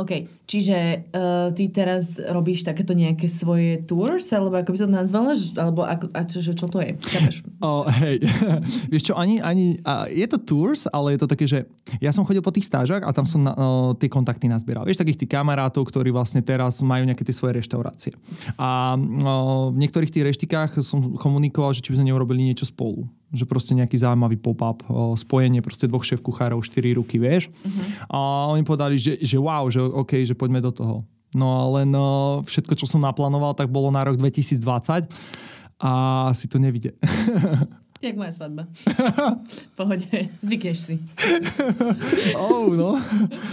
[0.00, 5.32] OK, čiže uh, ty teraz robíš takéto nejaké svoje tours, alebo ako by to nazvala,
[5.60, 6.96] alebo ako, a čo, že čo to je?
[6.96, 7.36] Chápeš?
[7.60, 8.24] Oh, hej,
[8.92, 11.68] vieš čo, ani, ani a je to tours, ale je to také, že
[12.00, 14.88] ja som chodil po tých stážach a tam som na, o, tie kontakty nazbieral.
[14.88, 18.16] Vieš, takých tých kamarátov, ktorí vlastne teraz majú nejaké tie svoje reštaurácie.
[18.56, 23.04] A o, v niektorých tých reštikách som komunikoval, že či by sme neurobili niečo spolu.
[23.30, 24.82] Že proste nejaký zaujímavý pop-up,
[25.14, 27.46] spojenie proste dvoch šéf kuchárov, štyri ruky, vieš.
[28.10, 31.06] A oni povedali, že, že wow, že OK, že poďme do toho.
[31.30, 31.94] No a len
[32.42, 35.06] všetko, čo som naplánoval, tak bolo na rok 2020
[35.78, 35.90] a
[36.34, 36.92] si to nevidie.
[38.00, 38.64] Jak moja svadba.
[39.44, 40.08] v pohode,
[40.40, 40.94] zvykneš si.
[42.32, 42.96] oh, no.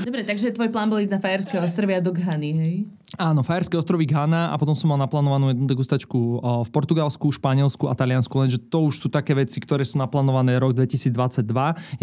[0.08, 2.76] Dobre, takže tvoj plán bol ísť na Fajerské ostrovy a do Ghany, hej?
[3.16, 7.88] Áno, Fajerské ostrovy Ghana a potom som mal naplánovanú jednu degustačku o, v Portugalsku, Španielsku
[7.88, 11.48] a Taliansku, lenže to už sú také veci, ktoré sú naplánované rok 2022.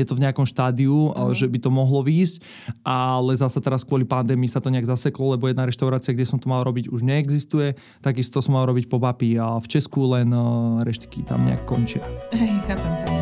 [0.01, 1.37] Je to v nejakom štádiu, uh-huh.
[1.37, 2.41] že by to mohlo výjsť,
[2.81, 6.49] ale zase teraz kvôli pandémii sa to nejak zaseklo, lebo jedna reštaurácia, kde som to
[6.49, 7.77] mal robiť, už neexistuje.
[8.01, 12.01] Takisto som mal robiť pop-upy a v Česku len o, reštiky tam nejak končia.
[12.33, 13.13] Hej, chápem, chápem.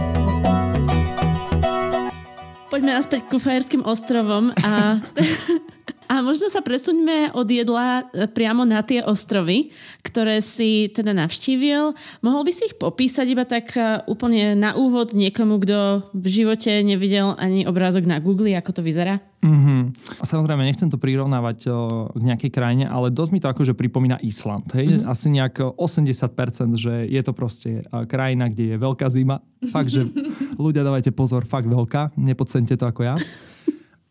[2.70, 5.02] Poďme naspäť ku Fajerským ostrovom a,
[6.12, 8.04] a možno sa presuňme od jedla
[8.36, 9.72] priamo na tie ostrovy,
[10.04, 11.96] ktoré si teda navštívil.
[12.20, 16.68] Mohol by si ich popísať iba tak eh, úplne na úvod niekomu, kto v živote
[16.84, 19.24] nevidel ani obrázok na Google, ako to vyzerá?
[19.40, 19.80] Mm-hmm.
[20.22, 24.70] Samozrejme, nechcem to prirovnávať o, k nejakej krajine, ale dosť mi to akože pripomína Island.
[24.70, 25.02] Hej?
[25.02, 25.10] Mm-hmm.
[25.10, 29.42] Asi nejak 80%, že je to proste krajina, kde je veľká zima.
[29.74, 30.06] Fakt, že
[30.62, 32.14] ľudia dávajte pozor, fakt veľká.
[32.14, 33.18] Nepodceňte to ako ja.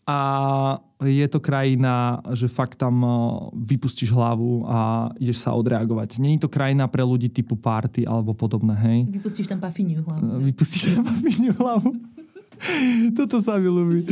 [0.09, 0.17] A
[1.05, 3.17] je to krajina, že fakt tam o,
[3.53, 6.17] vypustíš hlavu a ideš sa odreagovať.
[6.17, 8.99] Není to krajina pre ľudí typu party alebo podobné, hej?
[9.21, 10.41] Vypustíš tam pafiniu hlavne.
[10.41, 11.91] Vypustíš tam mafíňu hlavu.
[13.17, 14.05] Toto sa mi ľúbi.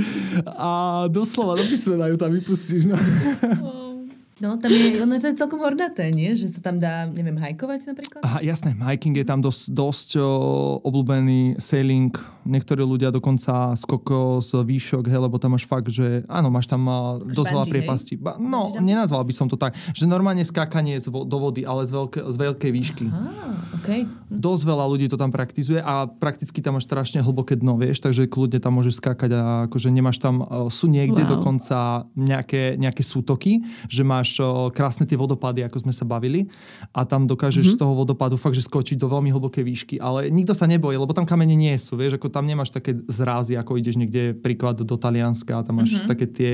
[0.57, 2.89] A doslova do písmena ju tam vypustíš.
[2.89, 2.97] No.
[4.39, 6.31] No, tam je, ono to je celkom hornaté, nie?
[6.31, 8.21] Že sa tam dá, neviem, hajkovať napríklad?
[8.23, 10.27] Aha, jasné, hiking je tam dosť, dosť o,
[10.83, 12.15] obľúbený, sailing,
[12.47, 16.87] niektorí ľudia dokonca skoko z výšok, hej, lebo tam máš fakt, že áno, máš tam
[16.87, 18.13] a, dosť veľa bungee, priepastí.
[18.15, 18.87] Ba, no, jumping?
[18.87, 22.19] nenazval by som to tak, že normálne skákanie z vo, do vody, ale z, veľké,
[22.23, 23.05] z veľkej výšky.
[23.11, 23.21] Á,
[23.75, 23.89] OK.
[24.31, 28.31] Dosť veľa ľudí to tam praktizuje a prakticky tam máš strašne hlboké dno, vieš, takže
[28.31, 31.35] kľudne tam môžeš skákať a akože nemáš tam, sú niekde Wow.
[31.35, 33.59] dokonca nejaké, nejaké sútoky,
[33.91, 36.45] že máš o, krásne tie vodopady, ako sme sa bavili
[36.89, 40.51] a tam dokážeš z toho vodopadu fakt, že skočiť do veľmi hlbokej výšky, ale nikto
[40.51, 43.95] sa nebojí, lebo tam kamene nie sú, vieš, ako tam nemáš také zrázy, ako ideš
[43.95, 46.53] niekde príklad do Talianska a tam máš také tie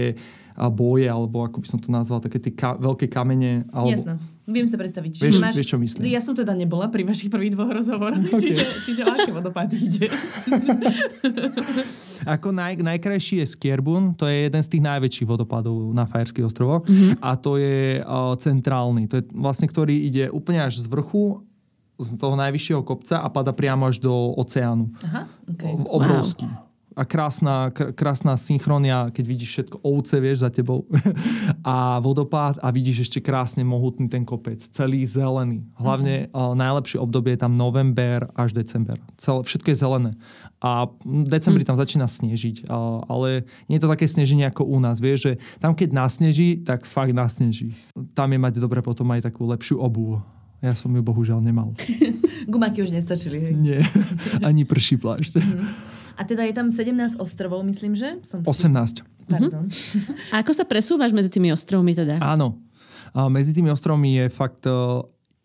[0.55, 3.67] a boje, alebo ako by som to nazval, také tie ka- veľké kamene.
[3.69, 3.91] Alebo...
[3.91, 4.13] Jasné.
[4.47, 5.11] Viem sa predstaviť.
[5.11, 6.07] Vieš- Čiže vieš, čo myslím.
[6.07, 8.55] Ja som teda nebola pri vašich prvých dvoch rozhovoroch, Okay.
[8.55, 10.07] čiže, čiže o aké vodopády ide?
[12.25, 16.83] Ako naj, najkrajší je Skierbun, to je jeden z tých najväčších vodopádov na Fajerských ostrovoch
[16.83, 17.21] mm-hmm.
[17.21, 21.45] a to je uh, centrálny, to je vlastne, ktorý ide úplne až z vrchu
[21.95, 24.91] z toho najvyššieho kopca a pada priamo až do oceánu.
[24.99, 25.63] Aha, OK.
[25.63, 26.47] O- Obrovský.
[26.95, 30.87] A krásna, kr- krásna synchronia, keď vidíš všetko ovce, vieš, za tebou.
[31.67, 34.63] a vodopád a vidíš ešte krásne mohutný ten kopec.
[34.63, 35.67] Celý zelený.
[35.75, 38.95] Hlavne uh, najlepšie obdobie je tam november až december.
[39.19, 40.11] Celé, všetko je zelené.
[40.65, 42.65] A v decembri tam začína snežiť.
[43.05, 44.97] Ale nie je to také sneženie ako u nás.
[44.97, 47.69] Vieš, že tam keď nasneží, tak fakt nasneží.
[48.17, 50.25] Tam je mať dobre potom aj takú lepšiu obuv.
[50.65, 51.77] Ja som ju bohužiaľ nemal.
[52.51, 53.53] Gumáky už nestačili, hej.
[53.53, 53.85] Nie.
[54.47, 55.37] Ani prší plášť.
[56.17, 58.17] A teda je tam 17 ostrovov, myslím, že?
[58.25, 58.49] Som si...
[58.49, 59.05] 18.
[59.29, 59.69] Pardon.
[60.33, 62.17] A ako sa presúvaš medzi tými ostrovmi teda?
[62.17, 62.57] Áno.
[63.13, 64.65] A medzi tými ostrovmi je fakt...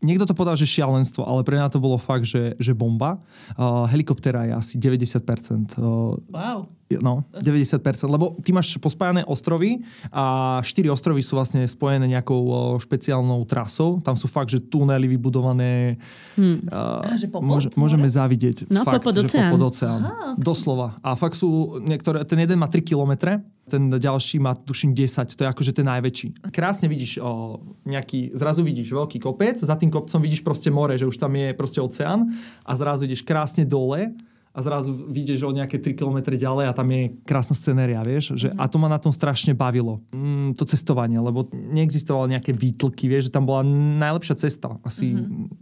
[0.01, 3.21] niekto to povedal, že šialenstvo, ale pre mňa to bolo fakt, že, že bomba.
[3.55, 5.79] Uh, helikoptera je asi 90%.
[5.81, 6.80] Uh, Wow.
[6.99, 7.79] No, 90%,
[8.11, 9.79] lebo ty máš pospájané ostrovy
[10.11, 14.03] a štyri ostrovy sú vlastne spojené nejakou špeciálnou trasou.
[14.03, 16.03] Tam sú fakt, že tunely vybudované.
[16.35, 16.67] Hmm.
[16.67, 18.67] Aha, že popod môže, môžeme zavidieť.
[18.67, 19.55] No, fakt, popod že oceán.
[19.55, 20.01] popod oceán.
[20.03, 20.43] Aha, ok.
[20.43, 20.99] Doslova.
[21.07, 23.39] A fakt sú niektoré, ten jeden má 3 kilometre,
[23.71, 26.51] ten ďalší má tuším 10, to je akože ten najväčší.
[26.51, 31.07] Krásne vidíš o, nejaký, zrazu vidíš veľký kopec, za tým kopcom vidíš proste more, že
[31.07, 32.35] už tam je proste oceán
[32.67, 34.11] a zrazu ideš krásne dole
[34.51, 38.35] a zrazu vidíš o nejaké 3 km ďalej a tam je krásna scenéria, vieš?
[38.35, 40.03] Že, a to ma na tom strašne bavilo.
[40.11, 43.63] Mm, to cestovanie, lebo neexistovalo nejaké výtlky, vieš, že tam bola
[44.03, 44.75] najlepšia cesta.
[44.83, 45.15] Asi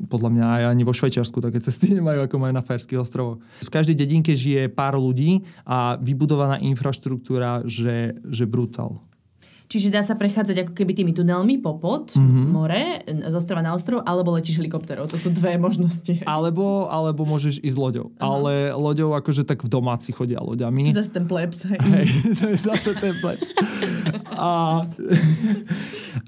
[0.09, 3.45] podľa mňa aj ani vo Švajčiarsku také cesty nemajú, ako majú na Fajerských ostrovoch.
[3.61, 9.05] V každej dedinke žije pár ľudí a vybudovaná infraštruktúra, že, že brutál.
[9.69, 12.25] Čiže dá sa prechádzať ako keby tými tunelmi popod, Mhm.
[12.25, 12.47] mm-hmm.
[12.49, 15.05] more, z ostrova na ostrov, alebo letíš helikopterou.
[15.05, 16.25] To sú dve možnosti.
[16.29, 18.09] Alebo, alebo môžeš ísť loďou.
[18.17, 20.89] Ale loďou akože tak v domáci chodia loďami.
[20.97, 21.69] Zase ten plebs.
[21.69, 21.79] Hej.
[21.85, 22.07] Hej,
[22.65, 23.53] zase ten plebs.
[24.33, 24.83] A,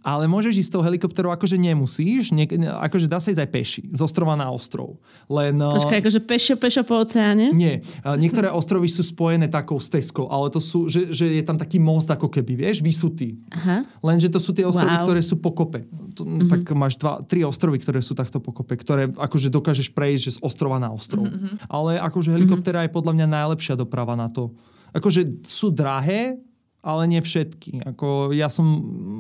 [0.03, 4.01] ale môžeš ísť tou helikopterou, akože nemusíš, nie, akože dá sa ísť aj peši, z
[4.01, 4.99] ostrova na ostrov.
[5.29, 5.57] Len...
[5.57, 7.53] Počkaj, akože pešo, pešo po oceáne?
[7.53, 11.57] Nie, a niektoré ostrovy sú spojené takou stezkou, ale to sú, že, že je tam
[11.57, 13.30] taký most ako keby, vieš, vysutý.
[13.53, 13.87] Aha.
[14.03, 15.05] Lenže to sú tie ostrovy, Wow.
[15.07, 15.87] ktoré sú po kope.
[16.19, 16.49] To, mm-hmm.
[16.51, 20.33] Tak máš dva, tri ostrovy, ktoré sú takto po kope, ktoré akože dokážeš prejsť že
[20.37, 21.27] z ostrova na ostrov.
[21.29, 21.71] Mm-hmm.
[21.71, 24.55] Ale akože helikoptera je podľa mňa najlepšia doprava na to.
[24.91, 26.41] Akože sú drahé,
[26.81, 27.85] ale nie všetky.
[27.95, 28.67] Ako ja som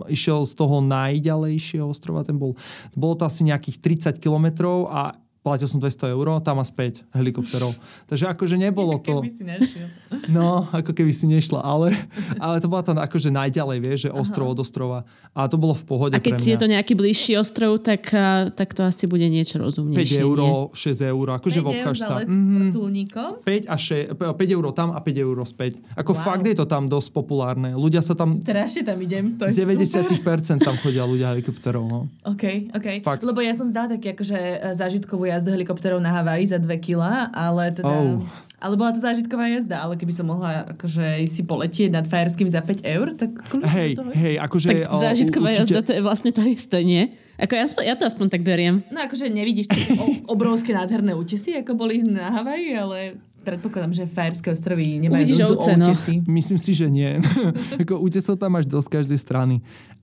[0.08, 2.56] išiel z toho najďalejšieho ostrova, ten bol,
[2.96, 7.72] bolo to asi nejakých 30 kilometrov a platil som 200 eur, tam a späť helikopterov.
[8.06, 9.24] Takže akože nebolo to...
[9.24, 9.86] Keby si našiel.
[10.28, 11.96] No, ako keby si nešla, ale,
[12.36, 15.08] ale to bola tam akože najďalej, vieš, že ostrov od ostrova.
[15.32, 16.52] A to bolo v pohode A keď pre si mňa.
[16.52, 18.10] je to nejaký bližší ostrov, tak,
[18.52, 20.20] tak to asi bude niečo 5 rozumnejšie.
[20.20, 20.52] eur, nie?
[20.76, 22.14] 6 eur, akože 5 eur vopcháš za sa.
[22.26, 23.30] vrtuľníkom.
[23.42, 25.72] 5 a 6, 5 eur tam a 5 eur späť.
[25.94, 26.20] Ako Wow.
[26.20, 27.72] fakt je to tam dosť populárne.
[27.72, 29.38] Ľudia sa tam, Strašne tam idem.
[29.38, 30.36] To z je 90% super.
[30.42, 31.84] tam chodia ľudia helikopterov.
[31.86, 31.98] No.
[32.26, 32.86] OK, OK.
[33.00, 33.22] Fakt.
[33.22, 37.30] Lebo ja som zdala taký akože e, zážitkovú jazdu helikopterou na Havaji za 2 kila,
[37.30, 37.88] ale teda...
[37.88, 38.22] Oh.
[38.60, 42.60] Ale bola to zážitková jazda, ale keby som mohla akože si poletieť nad Fajerským za
[42.60, 44.68] 5 eur, tak Hej, to hej, akože...
[44.68, 47.08] Tak o, zážitková určite- jazda, to je vlastne to isté, nie?
[47.40, 48.84] Ako ja, ja to aspoň tak beriem.
[48.92, 52.98] No akože nevidíš také o- obrovské nádherné útesy, ako boli na Havaji, ale
[53.40, 55.88] predpokladám, že Fajerské ostrovy nemajú Uvidíš ovce, no.
[56.28, 57.16] Myslím si, že nie.
[57.82, 59.54] ako útesov tam máš dosť z každej strany.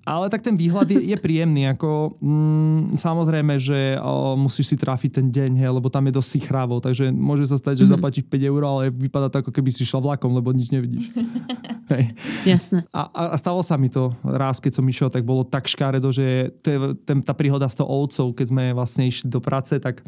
[0.07, 1.67] Ale tak ten výhľad je, je príjemný.
[1.75, 6.29] Ako, mm, samozrejme, že o, musíš si trafiť ten deň, hej, lebo tam je dosť
[6.39, 6.79] sichrávo.
[6.79, 7.99] Takže môže sa stať, že mm-hmm.
[7.99, 11.11] zaplatíš 5 eur, ale vypadá to ako keby si šla vlakom, lebo nič nevidíš.
[11.91, 12.15] hej.
[12.47, 12.87] Jasné.
[12.95, 16.55] A, a, stalo sa mi to raz, keď som išiel, tak bolo tak škáredo, že
[16.63, 20.07] to je, ten, tá príhoda s tou ovcou, keď sme vlastne išli do práce, tak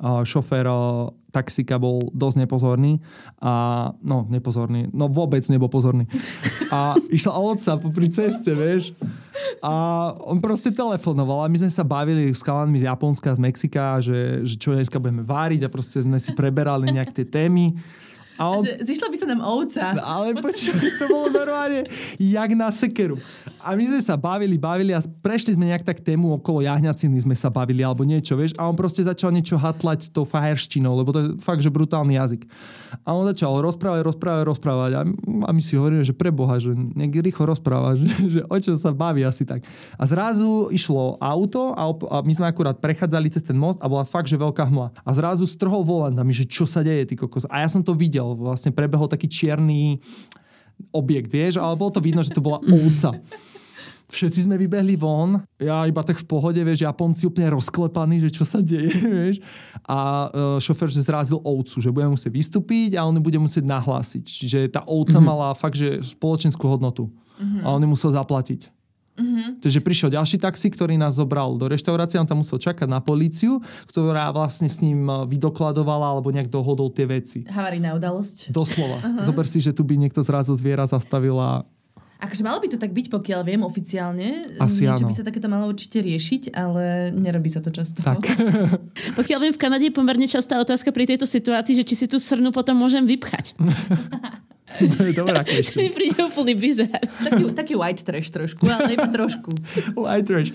[0.00, 0.66] šofér
[1.30, 2.98] taxika bol dosť nepozorný.
[3.38, 4.90] A, no, nepozorný.
[4.90, 6.10] No vôbec nebol pozorný.
[6.74, 8.92] A išla ovca popri ceste, vieš.
[9.62, 14.02] A on proste telefonoval a my sme sa bavili s chalanmi z Japonska, z Mexika,
[14.02, 17.78] že, že čo dneska budeme váriť a proste sme si preberali nejaké tie témy.
[18.40, 20.00] A on zišla by sa nám ovca.
[20.00, 21.84] Ale počuj, to bolo normálne
[22.16, 23.20] jak na sekeru.
[23.60, 27.36] A my sme sa bavili, bavili a prešli sme nejak tak tému okolo jahňaciny sme
[27.36, 28.56] sa bavili alebo niečo, vieš.
[28.56, 32.48] A on proste začal niečo hatlať tou fajerštinou, lebo to je fakt, že brutálny jazyk.
[33.04, 34.90] A on začal rozprávať, rozprávať, rozprávať.
[34.96, 35.00] A,
[35.44, 38.72] a my si hovoríme, že pre Boha, že nech rýchlo rozpráva, že, že o čo
[38.80, 39.60] sa baví asi tak.
[40.00, 43.90] A zrazu išlo auto a, op- a my sme akurát prechádzali cez ten most a
[43.92, 44.96] bola fakt, že veľká hmla.
[45.04, 47.44] A zrazu strhol volant a my, že čo sa deje, ty kokos.
[47.52, 50.00] A ja som to videl, vlastne prebehol taký čierny
[50.96, 53.20] objekt, vieš, ale bolo to vidno, že to bola ovca.
[54.10, 58.42] Všetci sme vybehli von, ja iba tak v pohode, vieš, Japonci úplne rozklepaní, že čo
[58.42, 58.90] sa deje,
[59.22, 59.36] vieš.
[59.86, 63.62] A e, šofer, že zrazil ovcu, že bude musieť vystúpiť a on ju bude musieť
[63.70, 64.24] nahlásiť.
[64.26, 65.30] Čiže tá ovca mm-hmm.
[65.30, 67.06] mala fakt, že spoločenskú hodnotu.
[67.38, 67.62] Mm-hmm.
[67.62, 68.66] A on ju musel zaplatiť.
[69.20, 69.48] Mm-hmm.
[69.60, 73.60] Takže prišiel ďalší taxi, ktorý nás zobral do reštaurácie, on tam musel čakať na políciu,
[73.86, 77.46] ktorá vlastne s ním e, vydokladovala alebo nejak dohodol tie veci.
[77.46, 78.50] Havarijná udalosť.
[78.50, 78.98] Doslova.
[78.98, 79.22] Uh-huh.
[79.22, 81.62] Zober si, že tu by niekto zrazu zviera zastavil a
[82.20, 84.52] Akože malo by to tak byť, pokiaľ viem oficiálne.
[84.60, 85.08] Asi Niečo áno.
[85.08, 88.04] by sa takéto malo určite riešiť, ale nerobí sa to často.
[88.04, 88.20] tak.
[89.18, 92.20] Pokiaľ viem, v Kanade je pomerne častá otázka pri tejto situácii, že či si tú
[92.20, 93.56] srnu potom môžem vypchať.
[94.70, 95.90] to je dobrá Čo mi question.
[95.90, 96.92] príde úplný bizar.
[97.26, 99.50] taký, taký white trash trošku, ale iba trošku.
[99.98, 100.54] Light trash.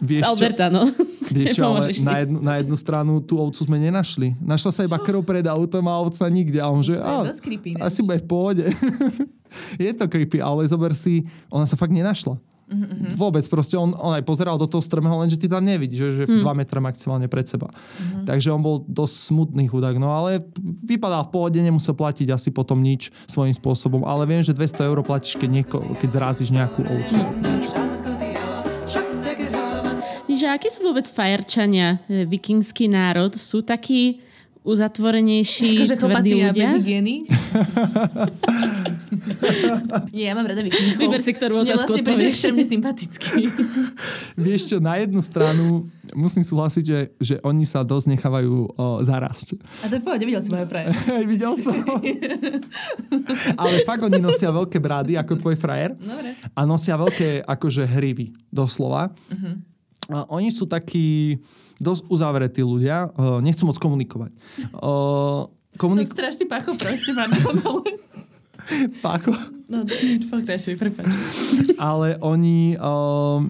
[0.00, 0.88] Vieš čo, Alberta, no.
[1.28, 2.00] vieš čo ale si.
[2.06, 4.32] na, jednu, na jednu stranu tú ovcu sme nenašli.
[4.40, 6.56] Našla sa iba krv pred autom a ovca nikde.
[6.62, 7.84] A on že, To je á, dosť creepy, ináč.
[7.84, 8.64] asi bude v pohode.
[9.84, 12.38] je to creepy, ale zober si, ona sa fakt nenašla.
[12.68, 13.16] Mm-hmm.
[13.16, 16.44] Vôbec proste on, on aj pozeral do toho strmého, lenže ty tam nevidíš, že mm.
[16.44, 17.72] 2 metra maximálne pred seba.
[17.72, 18.28] Mm-hmm.
[18.28, 20.44] Takže on bol dosť smutný chudák, no ale
[20.84, 25.00] vypadal v pohode, nemusel platiť asi potom nič svojím spôsobom, ale viem, že 200 eur
[25.00, 27.16] platíš, keď, nieko, keď zrázíš nejakú ovcu.
[27.16, 27.88] Mm.
[30.38, 33.34] Že akí sú vôbec fajerčania, e, vikingský národ?
[33.34, 34.22] Sú takí
[34.62, 36.52] uzatvorenejší, akože tvrdí ľudia?
[36.54, 37.14] bez hygieny?
[40.16, 40.98] Nie, ja mám rada vikingov.
[40.98, 43.48] Vyber si, ktorú otázku Mne vlastne príde sympatický.
[44.48, 48.66] Vieš čo, na jednu stranu musím súhlasiť, že, že oni sa dosť nechávajú o,
[49.04, 49.60] zarásť.
[49.84, 50.92] A to je pohode, videl si moje frajer.
[51.32, 51.76] videl som.
[53.56, 55.94] Ale fakt oni nosia veľké brády, ako tvoj frajer.
[55.98, 56.36] Dobre.
[56.56, 59.12] A nosia veľké, akože hrivy, doslova.
[59.30, 59.54] Uh-huh.
[60.08, 61.36] A oni sú takí
[61.78, 63.12] dosť uzavretí ľudia,
[63.44, 64.34] nechcú moc komunikovať.
[64.74, 65.46] Uh,
[65.78, 67.30] komunik- to strašný pacho proste, mám
[69.04, 69.34] Pacho?
[69.68, 69.84] No,
[70.32, 71.06] pokračuj, prepáč.
[71.76, 73.44] Ale oni uh,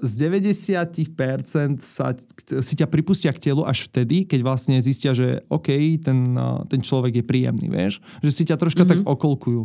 [0.00, 2.16] z 90% sa,
[2.62, 6.32] si ťa pripustia k telu až vtedy, keď vlastne zistia, že OK, ten,
[6.72, 8.00] ten človek je príjemný, vieš?
[8.24, 9.04] Že si ťa troška mm-hmm.
[9.04, 9.62] tak okolkujú.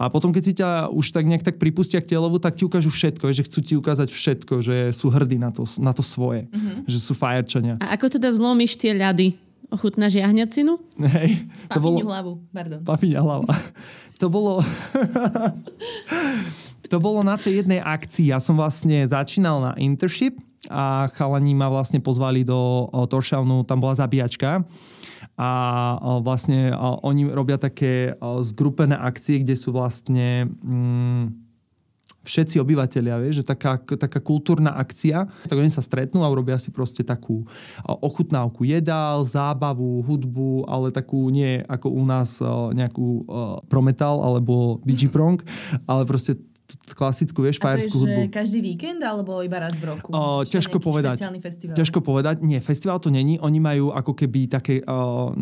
[0.00, 2.88] A potom, keď si ťa už tak nejak tak pripustia k telovu, tak ti ukážu
[2.88, 6.88] všetko, že chcú ti ukázať všetko, že sú hrdí na to, na to svoje, mm-hmm.
[6.88, 7.76] že sú fajerčania.
[7.82, 9.49] A ako teda zlomíš tie ľady?
[9.70, 10.82] Ochutnáš jahňacinu?
[10.98, 11.46] Hej.
[11.70, 12.02] To bolo...
[12.02, 12.82] hlavu, pardon.
[12.82, 13.46] Pafiňa hlava.
[14.20, 14.60] to bolo...
[16.92, 18.34] to bolo na tej jednej akcii.
[18.34, 23.96] Ja som vlastne začínal na internship a chalani ma vlastne pozvali do Toršavnu, tam bola
[23.96, 24.66] zabíjačka
[25.40, 25.50] a
[26.20, 31.49] vlastne oni robia také zgrupené akcie, kde sú vlastne mm,
[32.20, 36.68] všetci obyvateľia, vieš, že taká, taká kultúrna akcia, tak oni sa stretnú a urobia si
[36.68, 37.48] proste takú
[37.84, 42.38] ochutnávku jedál, zábavu, hudbu, ale takú nie ako u nás
[42.76, 43.24] nejakú
[43.72, 45.40] prometal alebo digiprong,
[45.88, 46.36] ale proste
[46.94, 48.20] klasickú, vieš, fajerskú hudbu.
[48.30, 50.08] Každý víkend alebo iba raz v roku?
[50.10, 51.22] O, ťažko povedať.
[51.74, 52.42] Ťažko povedať.
[52.42, 53.36] Nie, festival to není.
[53.42, 54.80] Oni majú ako keby také...
[54.86, 55.34] O,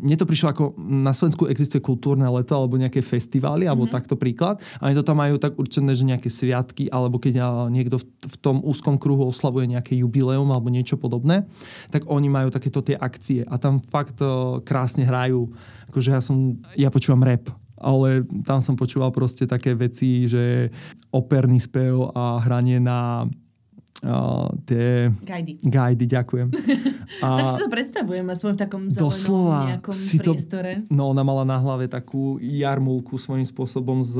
[0.00, 3.96] mne to prišlo ako na Slovensku existuje kultúrne leto alebo nejaké festivály, alebo mm-hmm.
[3.96, 4.60] takto príklad.
[4.78, 8.36] A oni to tam majú tak určené, že nejaké sviatky, alebo keď niekto v, v
[8.38, 11.48] tom úzkom kruhu oslavuje nejaké jubileum alebo niečo podobné,
[11.88, 13.42] tak oni majú takéto tie akcie.
[13.48, 15.48] A tam fakt o, krásne hrajú.
[15.88, 16.60] Akože ja som...
[16.76, 20.70] Ja počúvam rap ale tam som počúval proste také veci, že
[21.10, 23.26] operný spev a hranie na
[24.04, 25.10] uh, tie...
[25.10, 25.64] Gajdy.
[25.64, 26.48] Gajdy, ďakujem.
[27.24, 30.82] A tak si to predstavujem, aspoň v takom doslova nejakom si priestore.
[30.88, 34.18] To, no ona mala na hlave takú jarmulku svojím spôsobom z,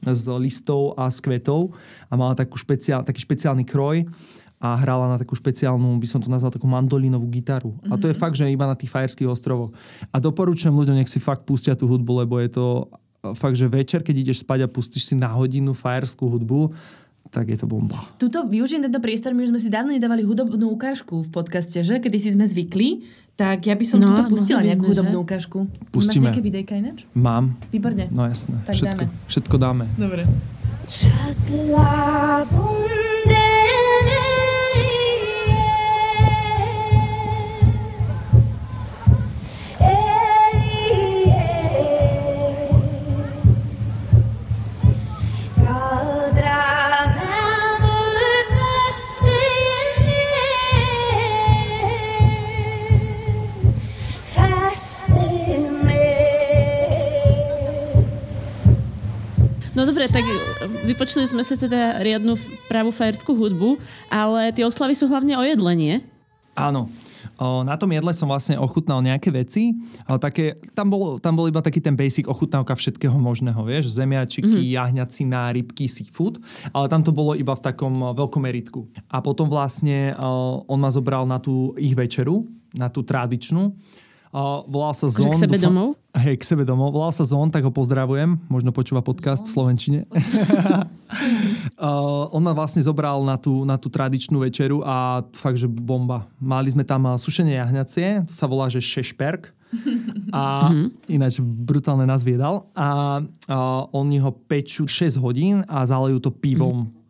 [0.00, 1.74] z listov a z kvetov
[2.08, 4.06] a mala takú špeciál, taký špeciálny kroj
[4.62, 7.74] a hrala na takú špeciálnu, by som to nazval, takú mandolínovú gitaru.
[7.74, 7.90] Mm-hmm.
[7.90, 8.20] A to je mhm.
[8.22, 9.74] fakt, že iba na tých fajerských ostrovoch.
[10.14, 12.66] A doporučujem ľuďom, nech si fakt pustia tú hudbu, lebo je to
[13.34, 16.74] fakt, že večer, keď ideš spať a pustíš si na hodinu fajerskú hudbu,
[17.30, 17.96] tak je to bomba.
[18.18, 22.02] Tuto využijem tento priestor, my už sme si dávno nedávali hudobnú ukážku v podcaste, že?
[22.02, 23.06] Kedy si sme zvykli,
[23.38, 25.24] tak ja by som no, tuto pustila nejakú sme, hudobnú že?
[25.24, 25.58] ukážku.
[25.94, 26.28] Pustíme.
[26.28, 27.08] Máš nejaké videjka ináč?
[27.16, 27.56] Mám.
[27.72, 28.10] Výborne.
[28.12, 28.60] No jasné.
[28.68, 29.26] Tak všetko, dáme.
[29.30, 29.84] všetko dáme.
[29.96, 30.28] Dobre.
[59.72, 60.28] No dobre, tak
[60.84, 62.36] vypočuli sme sa teda riadnu
[62.68, 63.80] pravú fajerskú hudbu,
[64.12, 66.04] ale tie oslavy sú hlavne o jedlenie.
[66.52, 66.92] Áno.
[67.40, 69.72] O, na tom jedle som vlastne ochutnal nejaké veci,
[70.04, 74.44] ale také, tam, bol, tam bol iba taký ten basic ochutnávka všetkého možného, vieš, zemiačiky,
[74.44, 74.74] mm-hmm.
[74.76, 76.36] jahňacina, rybky, seafood,
[76.76, 78.84] ale tam to bolo iba v takom veľkom meritku.
[79.08, 82.44] A potom vlastne o, on ma zobral na tú ich večeru,
[82.76, 83.72] na tú tradičnú,
[84.32, 85.36] Uh, volal sa Zón.
[85.36, 85.88] K sebe dúfam, domov?
[86.16, 86.96] Hej, k sebe domov.
[86.96, 88.40] Volal sa Zón, tak ho pozdravujem.
[88.48, 90.00] Možno počúva podcast v Slovenčine.
[91.76, 96.32] uh, on ma vlastne zobral na tú, na tú tradičnú večeru a fakt, že bomba.
[96.40, 99.52] Mali sme tam sušenie jahňacie, to sa volá, že šešperk.
[100.36, 101.12] A mhm.
[101.12, 102.68] ináč brutálne nás viedal.
[102.72, 103.56] A, a
[103.92, 106.88] oni ho pečú 6 hodín a zalejú to pivom.
[106.88, 107.02] Mm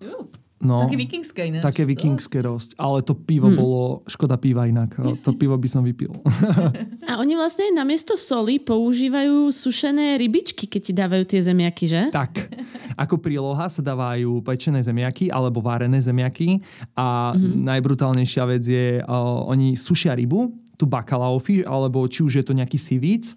[0.62, 1.62] No, také vikingské ináč.
[1.66, 2.78] Také vikingské rosť.
[2.78, 3.58] Ale to pivo hmm.
[3.58, 4.94] bolo, škoda piva inak.
[5.26, 6.14] To pivo by som vypil.
[7.10, 12.02] A oni vlastne namiesto soli používajú sušené rybičky, keď ti dávajú tie zemiaky, že?
[12.14, 12.46] Tak.
[12.94, 16.62] Ako príloha sa dávajú pečené zemiaky alebo varené zemiaky.
[16.94, 17.66] A mm-hmm.
[17.66, 20.46] najbrutálnejšia vec je, uh, oni sušia rybu,
[20.78, 23.34] tu bacalao fish, alebo či už je to nejaký sivíc,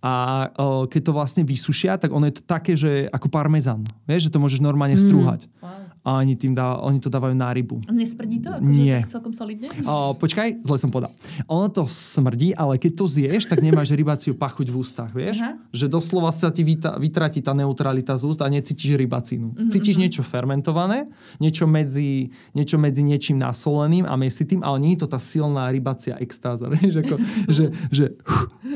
[0.00, 3.84] a uh, keď to vlastne vysušia, tak ono je to také, že ako parmezán.
[4.08, 5.04] Vieš, že to môžeš normálne mm.
[5.04, 5.44] strúhať.
[5.60, 7.84] Wow a oni, tým dá, oni to dávajú na rybu.
[7.84, 8.56] A nesmrdí to?
[8.56, 9.04] Akože Nie.
[9.04, 9.68] Tak celkom solidne?
[9.84, 11.12] O, počkaj, zle som podal.
[11.44, 15.44] Ono to smrdí, ale keď to zješ, tak nemáš rybaciu pachuť v ústach, vieš?
[15.44, 15.60] Aha.
[15.76, 19.52] Že doslova sa ti vyta, vytratí tá neutralita z úst a necítiš rybacínu.
[19.52, 21.04] Mhm, Cítiš niečo fermentované,
[21.36, 26.16] niečo medzi, niečo medzi niečím nasoleným a mesitým, ale nie je to tá silná rybacia
[26.16, 27.04] extáza, vieš?
[27.04, 28.04] Ako, že, že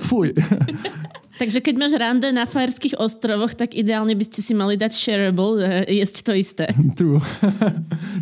[0.05, 0.37] fuj.
[1.35, 5.59] Takže keď máš rande na Fajerských ostrovoch, tak ideálne by ste si mali dať shareable,
[5.91, 6.67] jesť to isté.
[6.99, 7.19] True.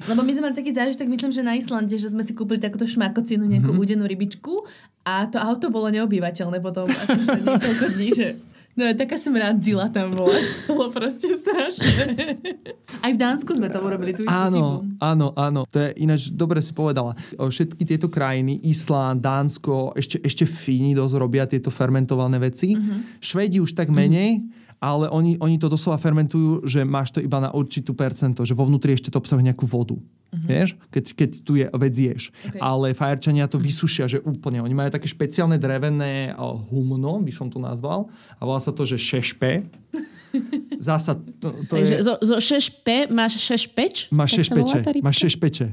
[0.09, 2.89] Lebo my sme mali taký zážitok, myslím, že na Islande, že sme si kúpili takúto
[2.89, 3.85] šmakocinu, nejakú mm-hmm.
[3.85, 4.65] údenú rybičku
[5.05, 8.27] a to auto bolo neobývateľné potom akože niekoľko dní, že
[8.73, 10.33] No taká smradzila tam bola.
[10.69, 12.41] Bolo proste strašné.
[13.05, 15.03] Aj v Dánsku sme to urobili, tú Áno, chybu.
[15.03, 15.61] áno, áno.
[15.69, 17.13] To je ináč dobre si povedala.
[17.37, 22.73] Všetky tieto krajiny, Islán, Dánsko, ešte, ešte Fíni dosť robia tieto fermentované veci.
[22.73, 23.05] Uh-huh.
[23.21, 24.41] Švedi už tak menej,
[24.83, 28.67] ale oni, oni to doslova fermentujú, že máš to iba na určitú percento, že vo
[28.67, 29.95] vnútri ešte to obsahuje nejakú vodu.
[29.95, 30.43] Uh-huh.
[30.43, 30.75] Vieš?
[30.91, 32.35] Keď, keď tu je vec ješ.
[32.43, 32.59] Ok.
[32.59, 34.59] Ale fajerčania to vysušia, že úplne.
[34.59, 36.35] Oni majú také špeciálne drevené
[36.75, 38.11] humno, by som to nazval.
[38.37, 39.71] A volá sa to, že šešpe.
[40.83, 42.03] Zasa, to, to Takže je...
[42.03, 43.95] zo, zo 6P máš 6 peč?
[44.11, 44.99] Máš šešpeče.
[44.99, 45.67] Máš šešpeče.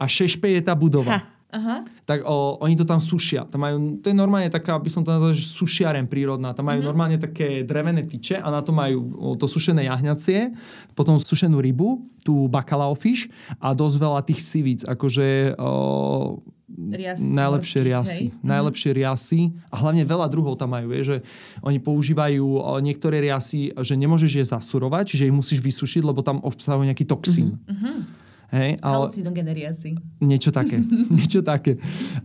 [0.00, 1.22] A šešpe je tá budova.
[1.22, 1.39] Ha.
[1.50, 1.82] Aha.
[2.06, 3.46] Tak o, oni to tam sušia.
[3.50, 6.54] Tam majú, to je normálne taká, by som to nazval, že sušiaren prírodná.
[6.54, 6.90] Tam majú mm-hmm.
[6.90, 10.54] normálne také drevené tyče a na to majú to sušené jahňacie,
[10.94, 13.26] potom sušenú rybu, tú bacalao fish
[13.58, 14.80] a dosť veľa tých sivíc.
[14.86, 16.38] Akože o,
[16.70, 18.24] Rias najlepšie morských, riasy.
[18.30, 18.38] hej?
[18.40, 18.46] Mhm.
[18.46, 19.40] Najlepšie riasy.
[19.68, 20.94] A hlavne veľa druhov tam majú.
[20.94, 21.16] Je, že
[21.66, 22.46] oni používajú
[22.78, 27.58] niektoré riasy, že nemôžeš je zasurovať, čiže ich musíš vysušiť, lebo tam obsahujú nejaký toxín.
[27.66, 28.19] Mhm.
[28.50, 29.06] Hej, ale...
[29.06, 29.94] Halucinogeneriasy.
[30.18, 30.82] Niečo také.
[31.18, 31.78] niečo také.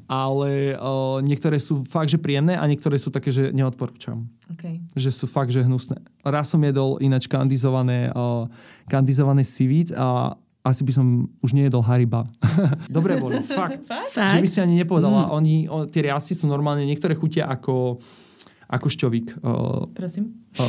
[0.09, 4.26] Ale o, niektoré sú fakt, že príjemné a niektoré sú také, že neodporúčam.
[4.57, 4.82] Okay.
[4.97, 6.01] Že sú fakt, že hnusné.
[6.26, 8.49] Raz som jedol ináč kandizované, o,
[8.89, 10.34] kandizované sivíc a
[10.65, 12.26] asi by som už nejedol Hariba.
[12.89, 13.86] Dobre boli, fakt.
[13.86, 14.49] Že by Fakt?
[14.49, 15.30] si ani nepovedala.
[15.30, 18.01] Oni, o, tie riasy sú normálne, niektoré chutia ako,
[18.65, 19.45] ako šťovík.
[19.45, 20.41] O, Prosím.
[20.57, 20.65] o,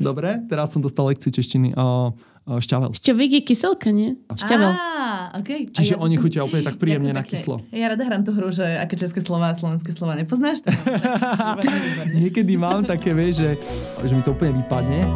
[0.00, 1.76] dobre, teraz som dostal lekciu češtiny.
[1.76, 2.92] O, šťavel.
[2.92, 4.20] Šťovík je kyselka, nie?
[4.28, 4.68] Šťavel.
[4.68, 5.64] Á, okay.
[5.72, 7.54] Čiže ja oni som- chutia úplne tak príjemne Ďakujem na kyslo.
[7.72, 10.60] Ja rada hrám tú hru, že aké české slova a slovenské slova nepoznáš.
[10.68, 10.70] To.
[12.20, 13.50] Niekedy mám také, vieš, že,
[14.04, 15.08] že mi to úplne vypadne.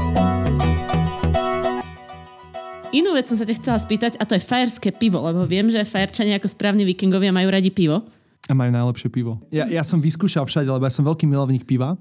[2.96, 5.84] Inú vec som sa ťa chcela spýtať a to je fajerské pivo, lebo viem, že
[5.84, 8.08] fajerčania ako správni vikingovia majú radi pivo.
[8.48, 9.44] A majú najlepšie pivo.
[9.52, 12.00] Ja, ja som vyskúšal všade, lebo ja som veľký milovník piva.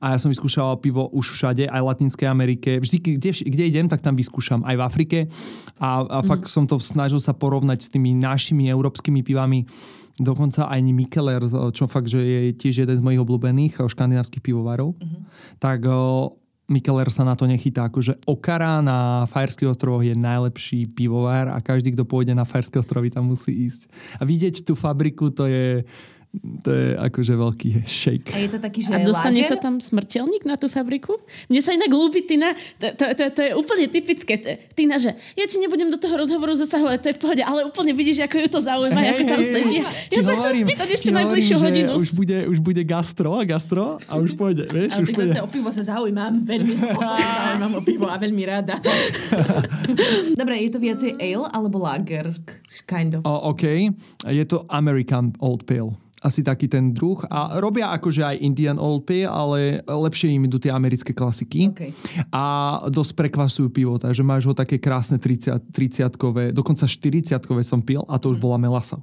[0.00, 2.80] A ja som vyskúšal pivo už všade, aj v Latinskej Amerike.
[2.80, 4.64] Vždy, kde, kde idem, tak tam vyskúšam.
[4.64, 5.18] Aj v Afrike.
[5.76, 9.68] A, a fakt som to snažil sa porovnať s tými našimi európskymi pivami.
[10.14, 11.42] Dokonca aj Mikeler,
[11.74, 14.94] čo fakt, že je tiež jeden z mojich obľúbených škandinávskych pivovarov.
[15.58, 17.92] Tak o, Mikeler sa na to nechytá.
[17.92, 23.12] Akože Okara na Fajerských ostrovoch je najlepší pivovar a každý, kto pôjde na Fajerské ostrovy,
[23.12, 23.92] tam musí ísť.
[24.16, 25.84] A vidieť tú fabriku, to je,
[26.62, 28.30] to je akože veľký shake.
[28.34, 29.50] A je to taký, že A dostane lager?
[29.54, 31.18] sa tam smrteľník na tú fabriku?
[31.46, 34.34] Mne sa inak ľúbi Tina, to, to, to, to je úplne typické.
[34.74, 37.94] Tina, že ja ti nebudem do toho rozhovoru zasahovať, to je v pohode, ale úplne
[37.94, 39.78] vidíš, ako ju to zaujíma, ako tam sedí.
[39.84, 41.92] Ja sa chcem spýtať ešte najbližšiu hodinu.
[42.02, 44.98] Už bude, už bude gastro a gastro a už pôjde, vieš?
[44.98, 45.38] Ale už pôjde.
[45.38, 46.74] o pivo sa zaujímam veľmi.
[46.82, 48.82] zaujímam o pivo a veľmi rada.
[50.40, 52.34] Dobre, je to viacej ale alebo lager?
[52.84, 53.22] Kind of.
[53.22, 53.94] O, OK,
[54.26, 56.03] je to American Old Pale.
[56.24, 57.20] Asi taký ten druh.
[57.28, 61.68] A robia akože aj Indian Old Pale, ale lepšie im idú tie americké klasiky.
[61.68, 61.92] OK.
[62.32, 62.44] A
[62.88, 68.16] dosť prekvasujú pivo, takže máš ho také krásne 30, 30-kové, dokonca 40-kové som pil a
[68.16, 68.96] to už bola melasa.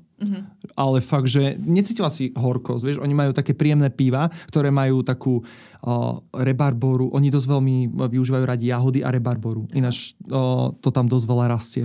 [0.78, 5.42] Ale fakt, že necítila si horkosť, vieš, oni majú také príjemné piva, ktoré majú takú
[5.82, 9.66] o, rebarboru, oni dosť veľmi využívajú radi jahody a rebarboru.
[9.74, 11.84] Ináč o, to tam dosť veľa rastie.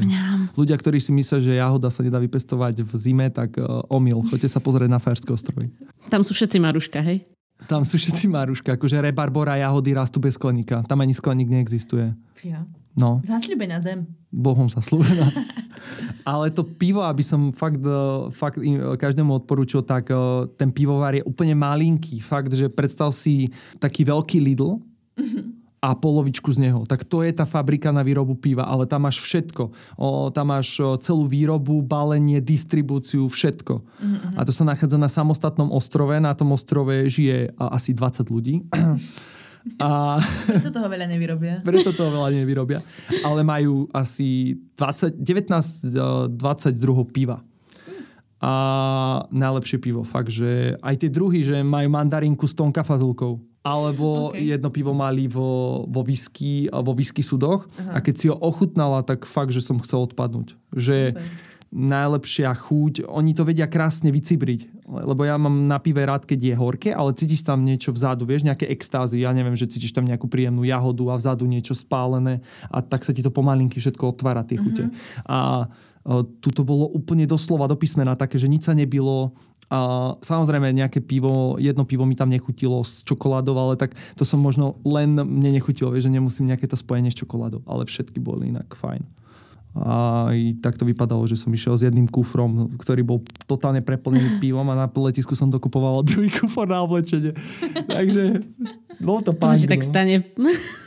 [0.54, 4.20] Ľudia, ktorí si myslia, že jahoda sa nedá vypestovať v zime, tak o, omyl.
[4.28, 5.72] Choďte sa pozrieť na Fajerské ostrovy.
[6.12, 7.24] Tam sú všetci Maruška, hej?
[7.64, 10.84] Tam sú všetci maruška, akože rebarbora a jahody rastú bez skleníka.
[10.84, 12.12] Tam ani skleník neexistuje.
[12.36, 12.68] Fia.
[12.92, 13.24] No.
[13.24, 14.04] Zasľubená zem.
[14.28, 15.32] Bohom sa slúbená.
[16.24, 20.16] Ale to pivo, aby som fakt, eh, fakt eh, každému odporúčil, tak eh,
[20.56, 22.20] ten pivovar je úplne malinký.
[22.20, 24.80] Fakt, že predstav si taký veľký Lidl
[25.80, 26.88] a polovičku z neho.
[26.88, 29.70] Tak to je tá fabrika na výrobu piva, ale tam máš všetko.
[30.00, 33.84] O, tam máš celú výrobu, balenie, distribúciu, všetko.
[34.34, 36.16] A to sa nachádza na samostatnom ostrove.
[36.18, 38.64] Na tom ostrove žije asi 20 ľudí.
[39.82, 41.60] A Preto toho veľa nevyrobia.
[41.66, 42.80] preto toho veľa nevyrobia.
[43.26, 45.50] Ale majú asi 20, 19,
[45.90, 47.42] eh, 20 druhov piva.
[48.36, 48.52] A
[49.32, 50.04] najlepšie pivo.
[50.04, 53.40] Fakt, že aj tie druhy, že majú mandarinku s tonka fazulkou.
[53.66, 54.54] alebo okay.
[54.54, 57.98] jedno pivo mali vo, vo, whisky, vo whisky súdoch Aha.
[57.98, 60.54] a keď si ho ochutnala, tak fakt, že som chcel odpadnúť.
[60.70, 61.45] Že Super.
[61.74, 64.86] Najlepšia chuť, oni to vedia krásne vycibriť.
[64.86, 68.46] Lebo ja mám na pive rád, keď je horké, ale cítiš tam niečo vzadu, vieš,
[68.46, 69.26] nejaké extázy.
[69.26, 72.40] Ja neviem, že cítiš tam nejakú príjemnú jahodu a vzadu niečo spálené
[72.70, 74.86] a tak sa ti to pomalinky všetko otvára, tie chute.
[74.86, 75.26] Uh-huh.
[75.26, 75.38] A
[76.38, 79.34] tu to bolo úplne doslova do písmena také, že nič sa nebilo.
[79.66, 84.38] A samozrejme nejaké pivo, jedno pivo mi tam nechutilo s čokoládou, ale tak to som
[84.38, 88.54] možno len mne nechutilo, vieš, že nemusím nejaké to spojenie s čokoládou, ale všetky boli
[88.54, 89.02] inak fajn.
[89.76, 90.32] A
[90.64, 94.74] tak to vypadalo, že som išiel s jedným kufrom, ktorý bol totálne preplnený pivom a
[94.74, 97.36] na letisku som dokupoval druhý kufor na oblečenie.
[97.84, 98.40] Takže
[98.96, 99.60] bolo to pán.
[99.60, 99.88] To tak no.
[99.92, 100.16] stane.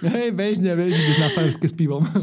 [0.01, 2.01] Hej, bežne, vieš, ideš na fajerské s pivom.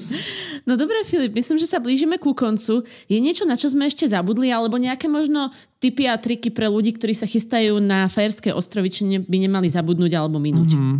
[0.67, 2.83] No dobré, Filip, myslím, že sa blížime ku koncu.
[3.07, 6.91] Je niečo, na čo sme ešte zabudli, alebo nejaké možno tipy a triky pre ľudí,
[6.91, 10.75] ktorí sa chystajú na Fajerské ostrovy, či by nemali zabudnúť alebo minúť?
[10.75, 10.97] Mm-hmm.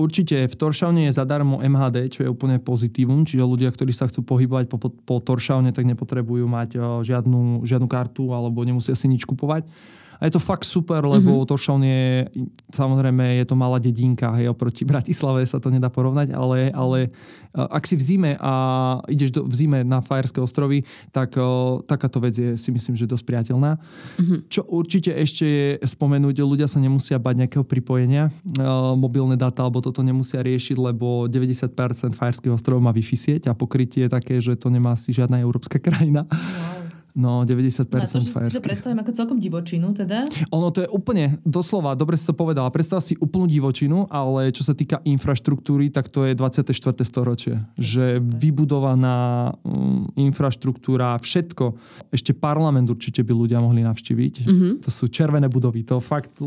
[0.00, 4.24] Určite v Toršavne je zadarmo MHD, čo je úplne pozitívum, čiže ľudia, ktorí sa chcú
[4.24, 9.28] pohybovať po, po, po Toršavne, tak nepotrebujú mať žiadnu, žiadnu kartu alebo nemusia si nič
[9.28, 9.68] kupovať.
[10.20, 11.48] A je to fakt super, lebo mm-hmm.
[11.48, 12.04] Toršovn je,
[12.76, 17.08] samozrejme, je to malá dedinka, hej, oproti Bratislave sa to nedá porovnať, ale, ale
[17.56, 18.52] ak si v zime a
[19.08, 23.08] ideš do, v zime na Fajerské ostrovy, tak o, takáto vec je si myslím, že
[23.08, 23.80] dosť priateľná.
[23.80, 24.38] Mm-hmm.
[24.52, 28.28] Čo určite ešte je spomenúť, ľudia sa nemusia bať nejakého pripojenia,
[28.60, 31.72] o, mobilné dáta alebo toto nemusia riešiť, lebo 90%
[32.12, 35.80] Fajerských ostrovov má Wi-Fi sieť a pokrytie je také, že to nemá asi žiadna európska
[35.86, 36.28] krajina.
[36.28, 36.79] Wow.
[37.14, 40.30] No, 90% no, to, si to predstavím ako celkom divočinu teda?
[40.54, 44.62] Ono to je úplne, doslova, dobre si to povedala, predstav si úplnú divočinu, ale čo
[44.62, 46.70] sa týka infraštruktúry, tak to je 24.
[47.02, 47.58] storočie.
[47.74, 51.74] Že vybudovaná um, infraštruktúra, všetko.
[52.14, 54.34] Ešte parlament určite by ľudia mohli navštíviť.
[54.46, 54.72] Mm-hmm.
[54.86, 55.82] To sú červené budovy.
[55.90, 56.38] To fakt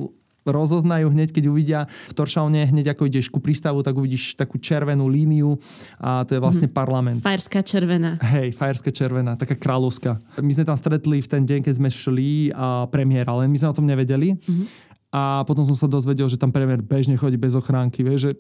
[0.44, 1.80] rozoznajú hneď, keď uvidia
[2.12, 5.56] v Toršavne, hneď ako ideš ku prístavu, tak uvidíš takú červenú líniu
[6.00, 6.76] a to je vlastne hmm.
[6.76, 7.20] parlament.
[7.24, 8.20] Fajerská červená.
[8.22, 10.20] Hej, fajerská červená, taká kráľovská.
[10.44, 13.72] My sme tam stretli v ten deň, keď sme šli a premiér, ale my sme
[13.72, 14.36] o tom nevedeli.
[14.36, 14.68] Hmm.
[15.14, 18.32] A potom som sa dozvedel, že tam premiér bežne chodí bez ochránky, vieš, že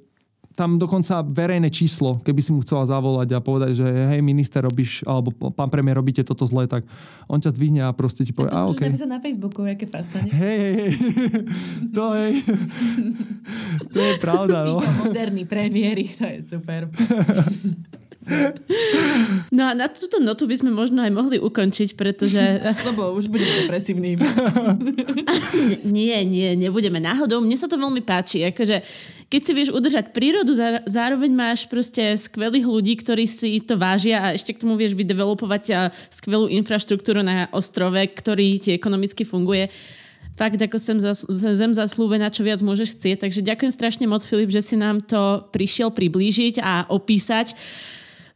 [0.54, 5.01] tam dokonca verejné číslo, keby si mu chcela zavolať a povedať, že hej, minister robíš,
[5.04, 6.86] alebo pán premiér, robíte toto zle, tak
[7.26, 8.93] on ťa zdvihne a proste ti povie, a okay.
[9.10, 10.30] na Facebooku, aké pasanie.
[10.30, 10.91] Hej, hej, hej,
[11.97, 12.34] to hej,
[13.89, 14.78] to je pravda, no.
[15.10, 16.86] moderní premiéry, to je super.
[19.51, 22.39] No a na túto notu by sme možno aj mohli ukončiť, pretože...
[22.89, 24.16] Lebo už budeme depresívni.
[25.84, 27.43] nie, nie, nebudeme náhodou.
[27.43, 28.47] Mne sa to veľmi páči.
[28.47, 28.80] Akože,
[29.34, 30.54] keď si vieš udržať prírodu,
[30.86, 35.90] zároveň máš proste skvelých ľudí, ktorí si to vážia a ešte k tomu vieš vydevelopovať
[36.14, 39.74] skvelú infraštruktúru na ostrove, ktorý ti ekonomicky funguje
[40.34, 43.18] fakt ako sem, zas, zem zaslúbená, čo viac môžeš chcieť.
[43.26, 47.54] Takže ďakujem strašne moc, Filip, že si nám to prišiel priblížiť a opísať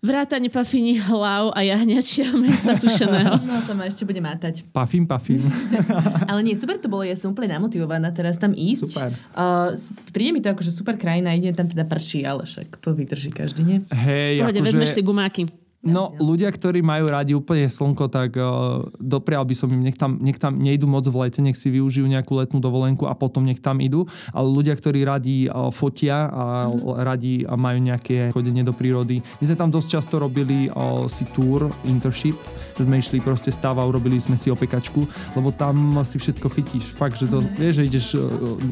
[0.02, 3.41] vrátane pafini hlav a jahňačia mesa sušeného.
[3.41, 4.62] No to ma ešte bude mátať.
[4.70, 5.41] Pafím, pafím.
[6.30, 8.93] Ale nie, super to bolo, ja som úplne namotivovaná teraz tam ísť.
[8.93, 9.12] Super.
[9.34, 9.74] Uh,
[10.14, 13.62] príde mi to akože super krajina, ide tam teda prší, ale však to vydrží každý,
[13.66, 13.78] nie?
[13.89, 14.68] Hej, Pohode, akože...
[14.70, 15.43] vezmeš si gumáky.
[15.86, 20.17] No, ľudia, ktorí majú radi úplne slnko, tak uh, doprial by som im, nech tam,
[20.17, 23.61] nech tam nejdu moc v lete, nech si využijú nejakú letnú dovolenku a potom nech
[23.61, 24.09] tam idú.
[24.34, 26.97] Ale ľudia, ktorí radi uh, fotia a mm-hmm.
[27.05, 29.21] radi majú nejaké chodenie do prírody.
[29.38, 32.36] My sme tam dosť často robili uh, si tour, internship,
[32.73, 35.05] že sme išli proste stáva, urobili sme si opekačku,
[35.38, 36.89] lebo tam si všetko chytíš.
[36.97, 37.61] Fakt, že to, mm-hmm.
[37.61, 38.25] vieš, že ideš uh,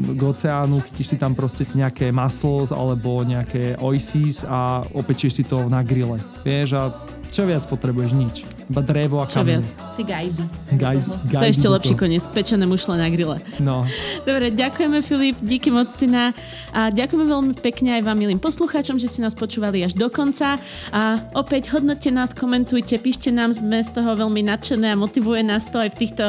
[0.10, 5.70] k oceánu, chytíš si tam proste nejaké muscles alebo nejaké oasis a opečieš si to
[5.70, 6.18] na grille.
[6.42, 7.05] Vieš, a
[7.36, 8.12] čo viac potrebuješ?
[8.16, 8.55] Nič.
[8.66, 9.32] Iba drevo a kameň.
[9.32, 9.68] Čo viac?
[9.94, 10.44] Ty gajdy.
[10.74, 11.10] Gajdy.
[11.38, 12.24] To je ešte lepší koniec.
[12.34, 13.38] Pečené mušle na grille.
[13.62, 13.86] No.
[14.26, 16.34] Dobre, ďakujeme Filip, díky moc Tina.
[16.74, 20.58] A ďakujeme veľmi pekne aj vám, milým poslucháčom, že ste nás počúvali až do konca.
[20.90, 25.70] A opäť hodnote nás, komentujte, píšte nám, sme z toho veľmi nadšené a motivuje nás
[25.70, 26.24] to aj v týchto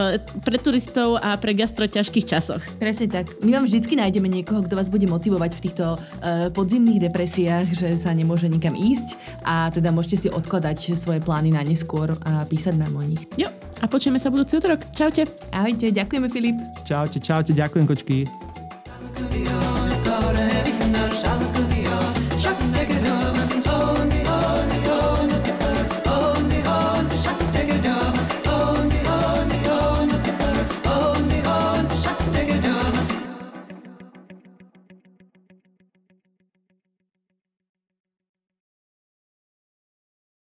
[0.44, 2.60] pre turistov a pre gastro ťažkých časoch.
[2.76, 3.32] Presne tak.
[3.40, 7.88] My vám vždy nájdeme niekoho, kto vás bude motivovať v týchto uh, podzimných depresiách, že
[7.96, 12.74] sa nemôže nikam ísť a teda môžete si odkladať svoje plány na neskôr a písať
[12.74, 13.22] nám o nich.
[13.38, 13.46] Jo,
[13.78, 14.82] a počujeme sa budúci útorok.
[14.90, 15.30] Čaute.
[15.54, 16.58] Ahojte, ďakujeme Filip.
[16.82, 18.26] Čaute, čaute, ďakujem kočky.
[19.16, 19.75] I'm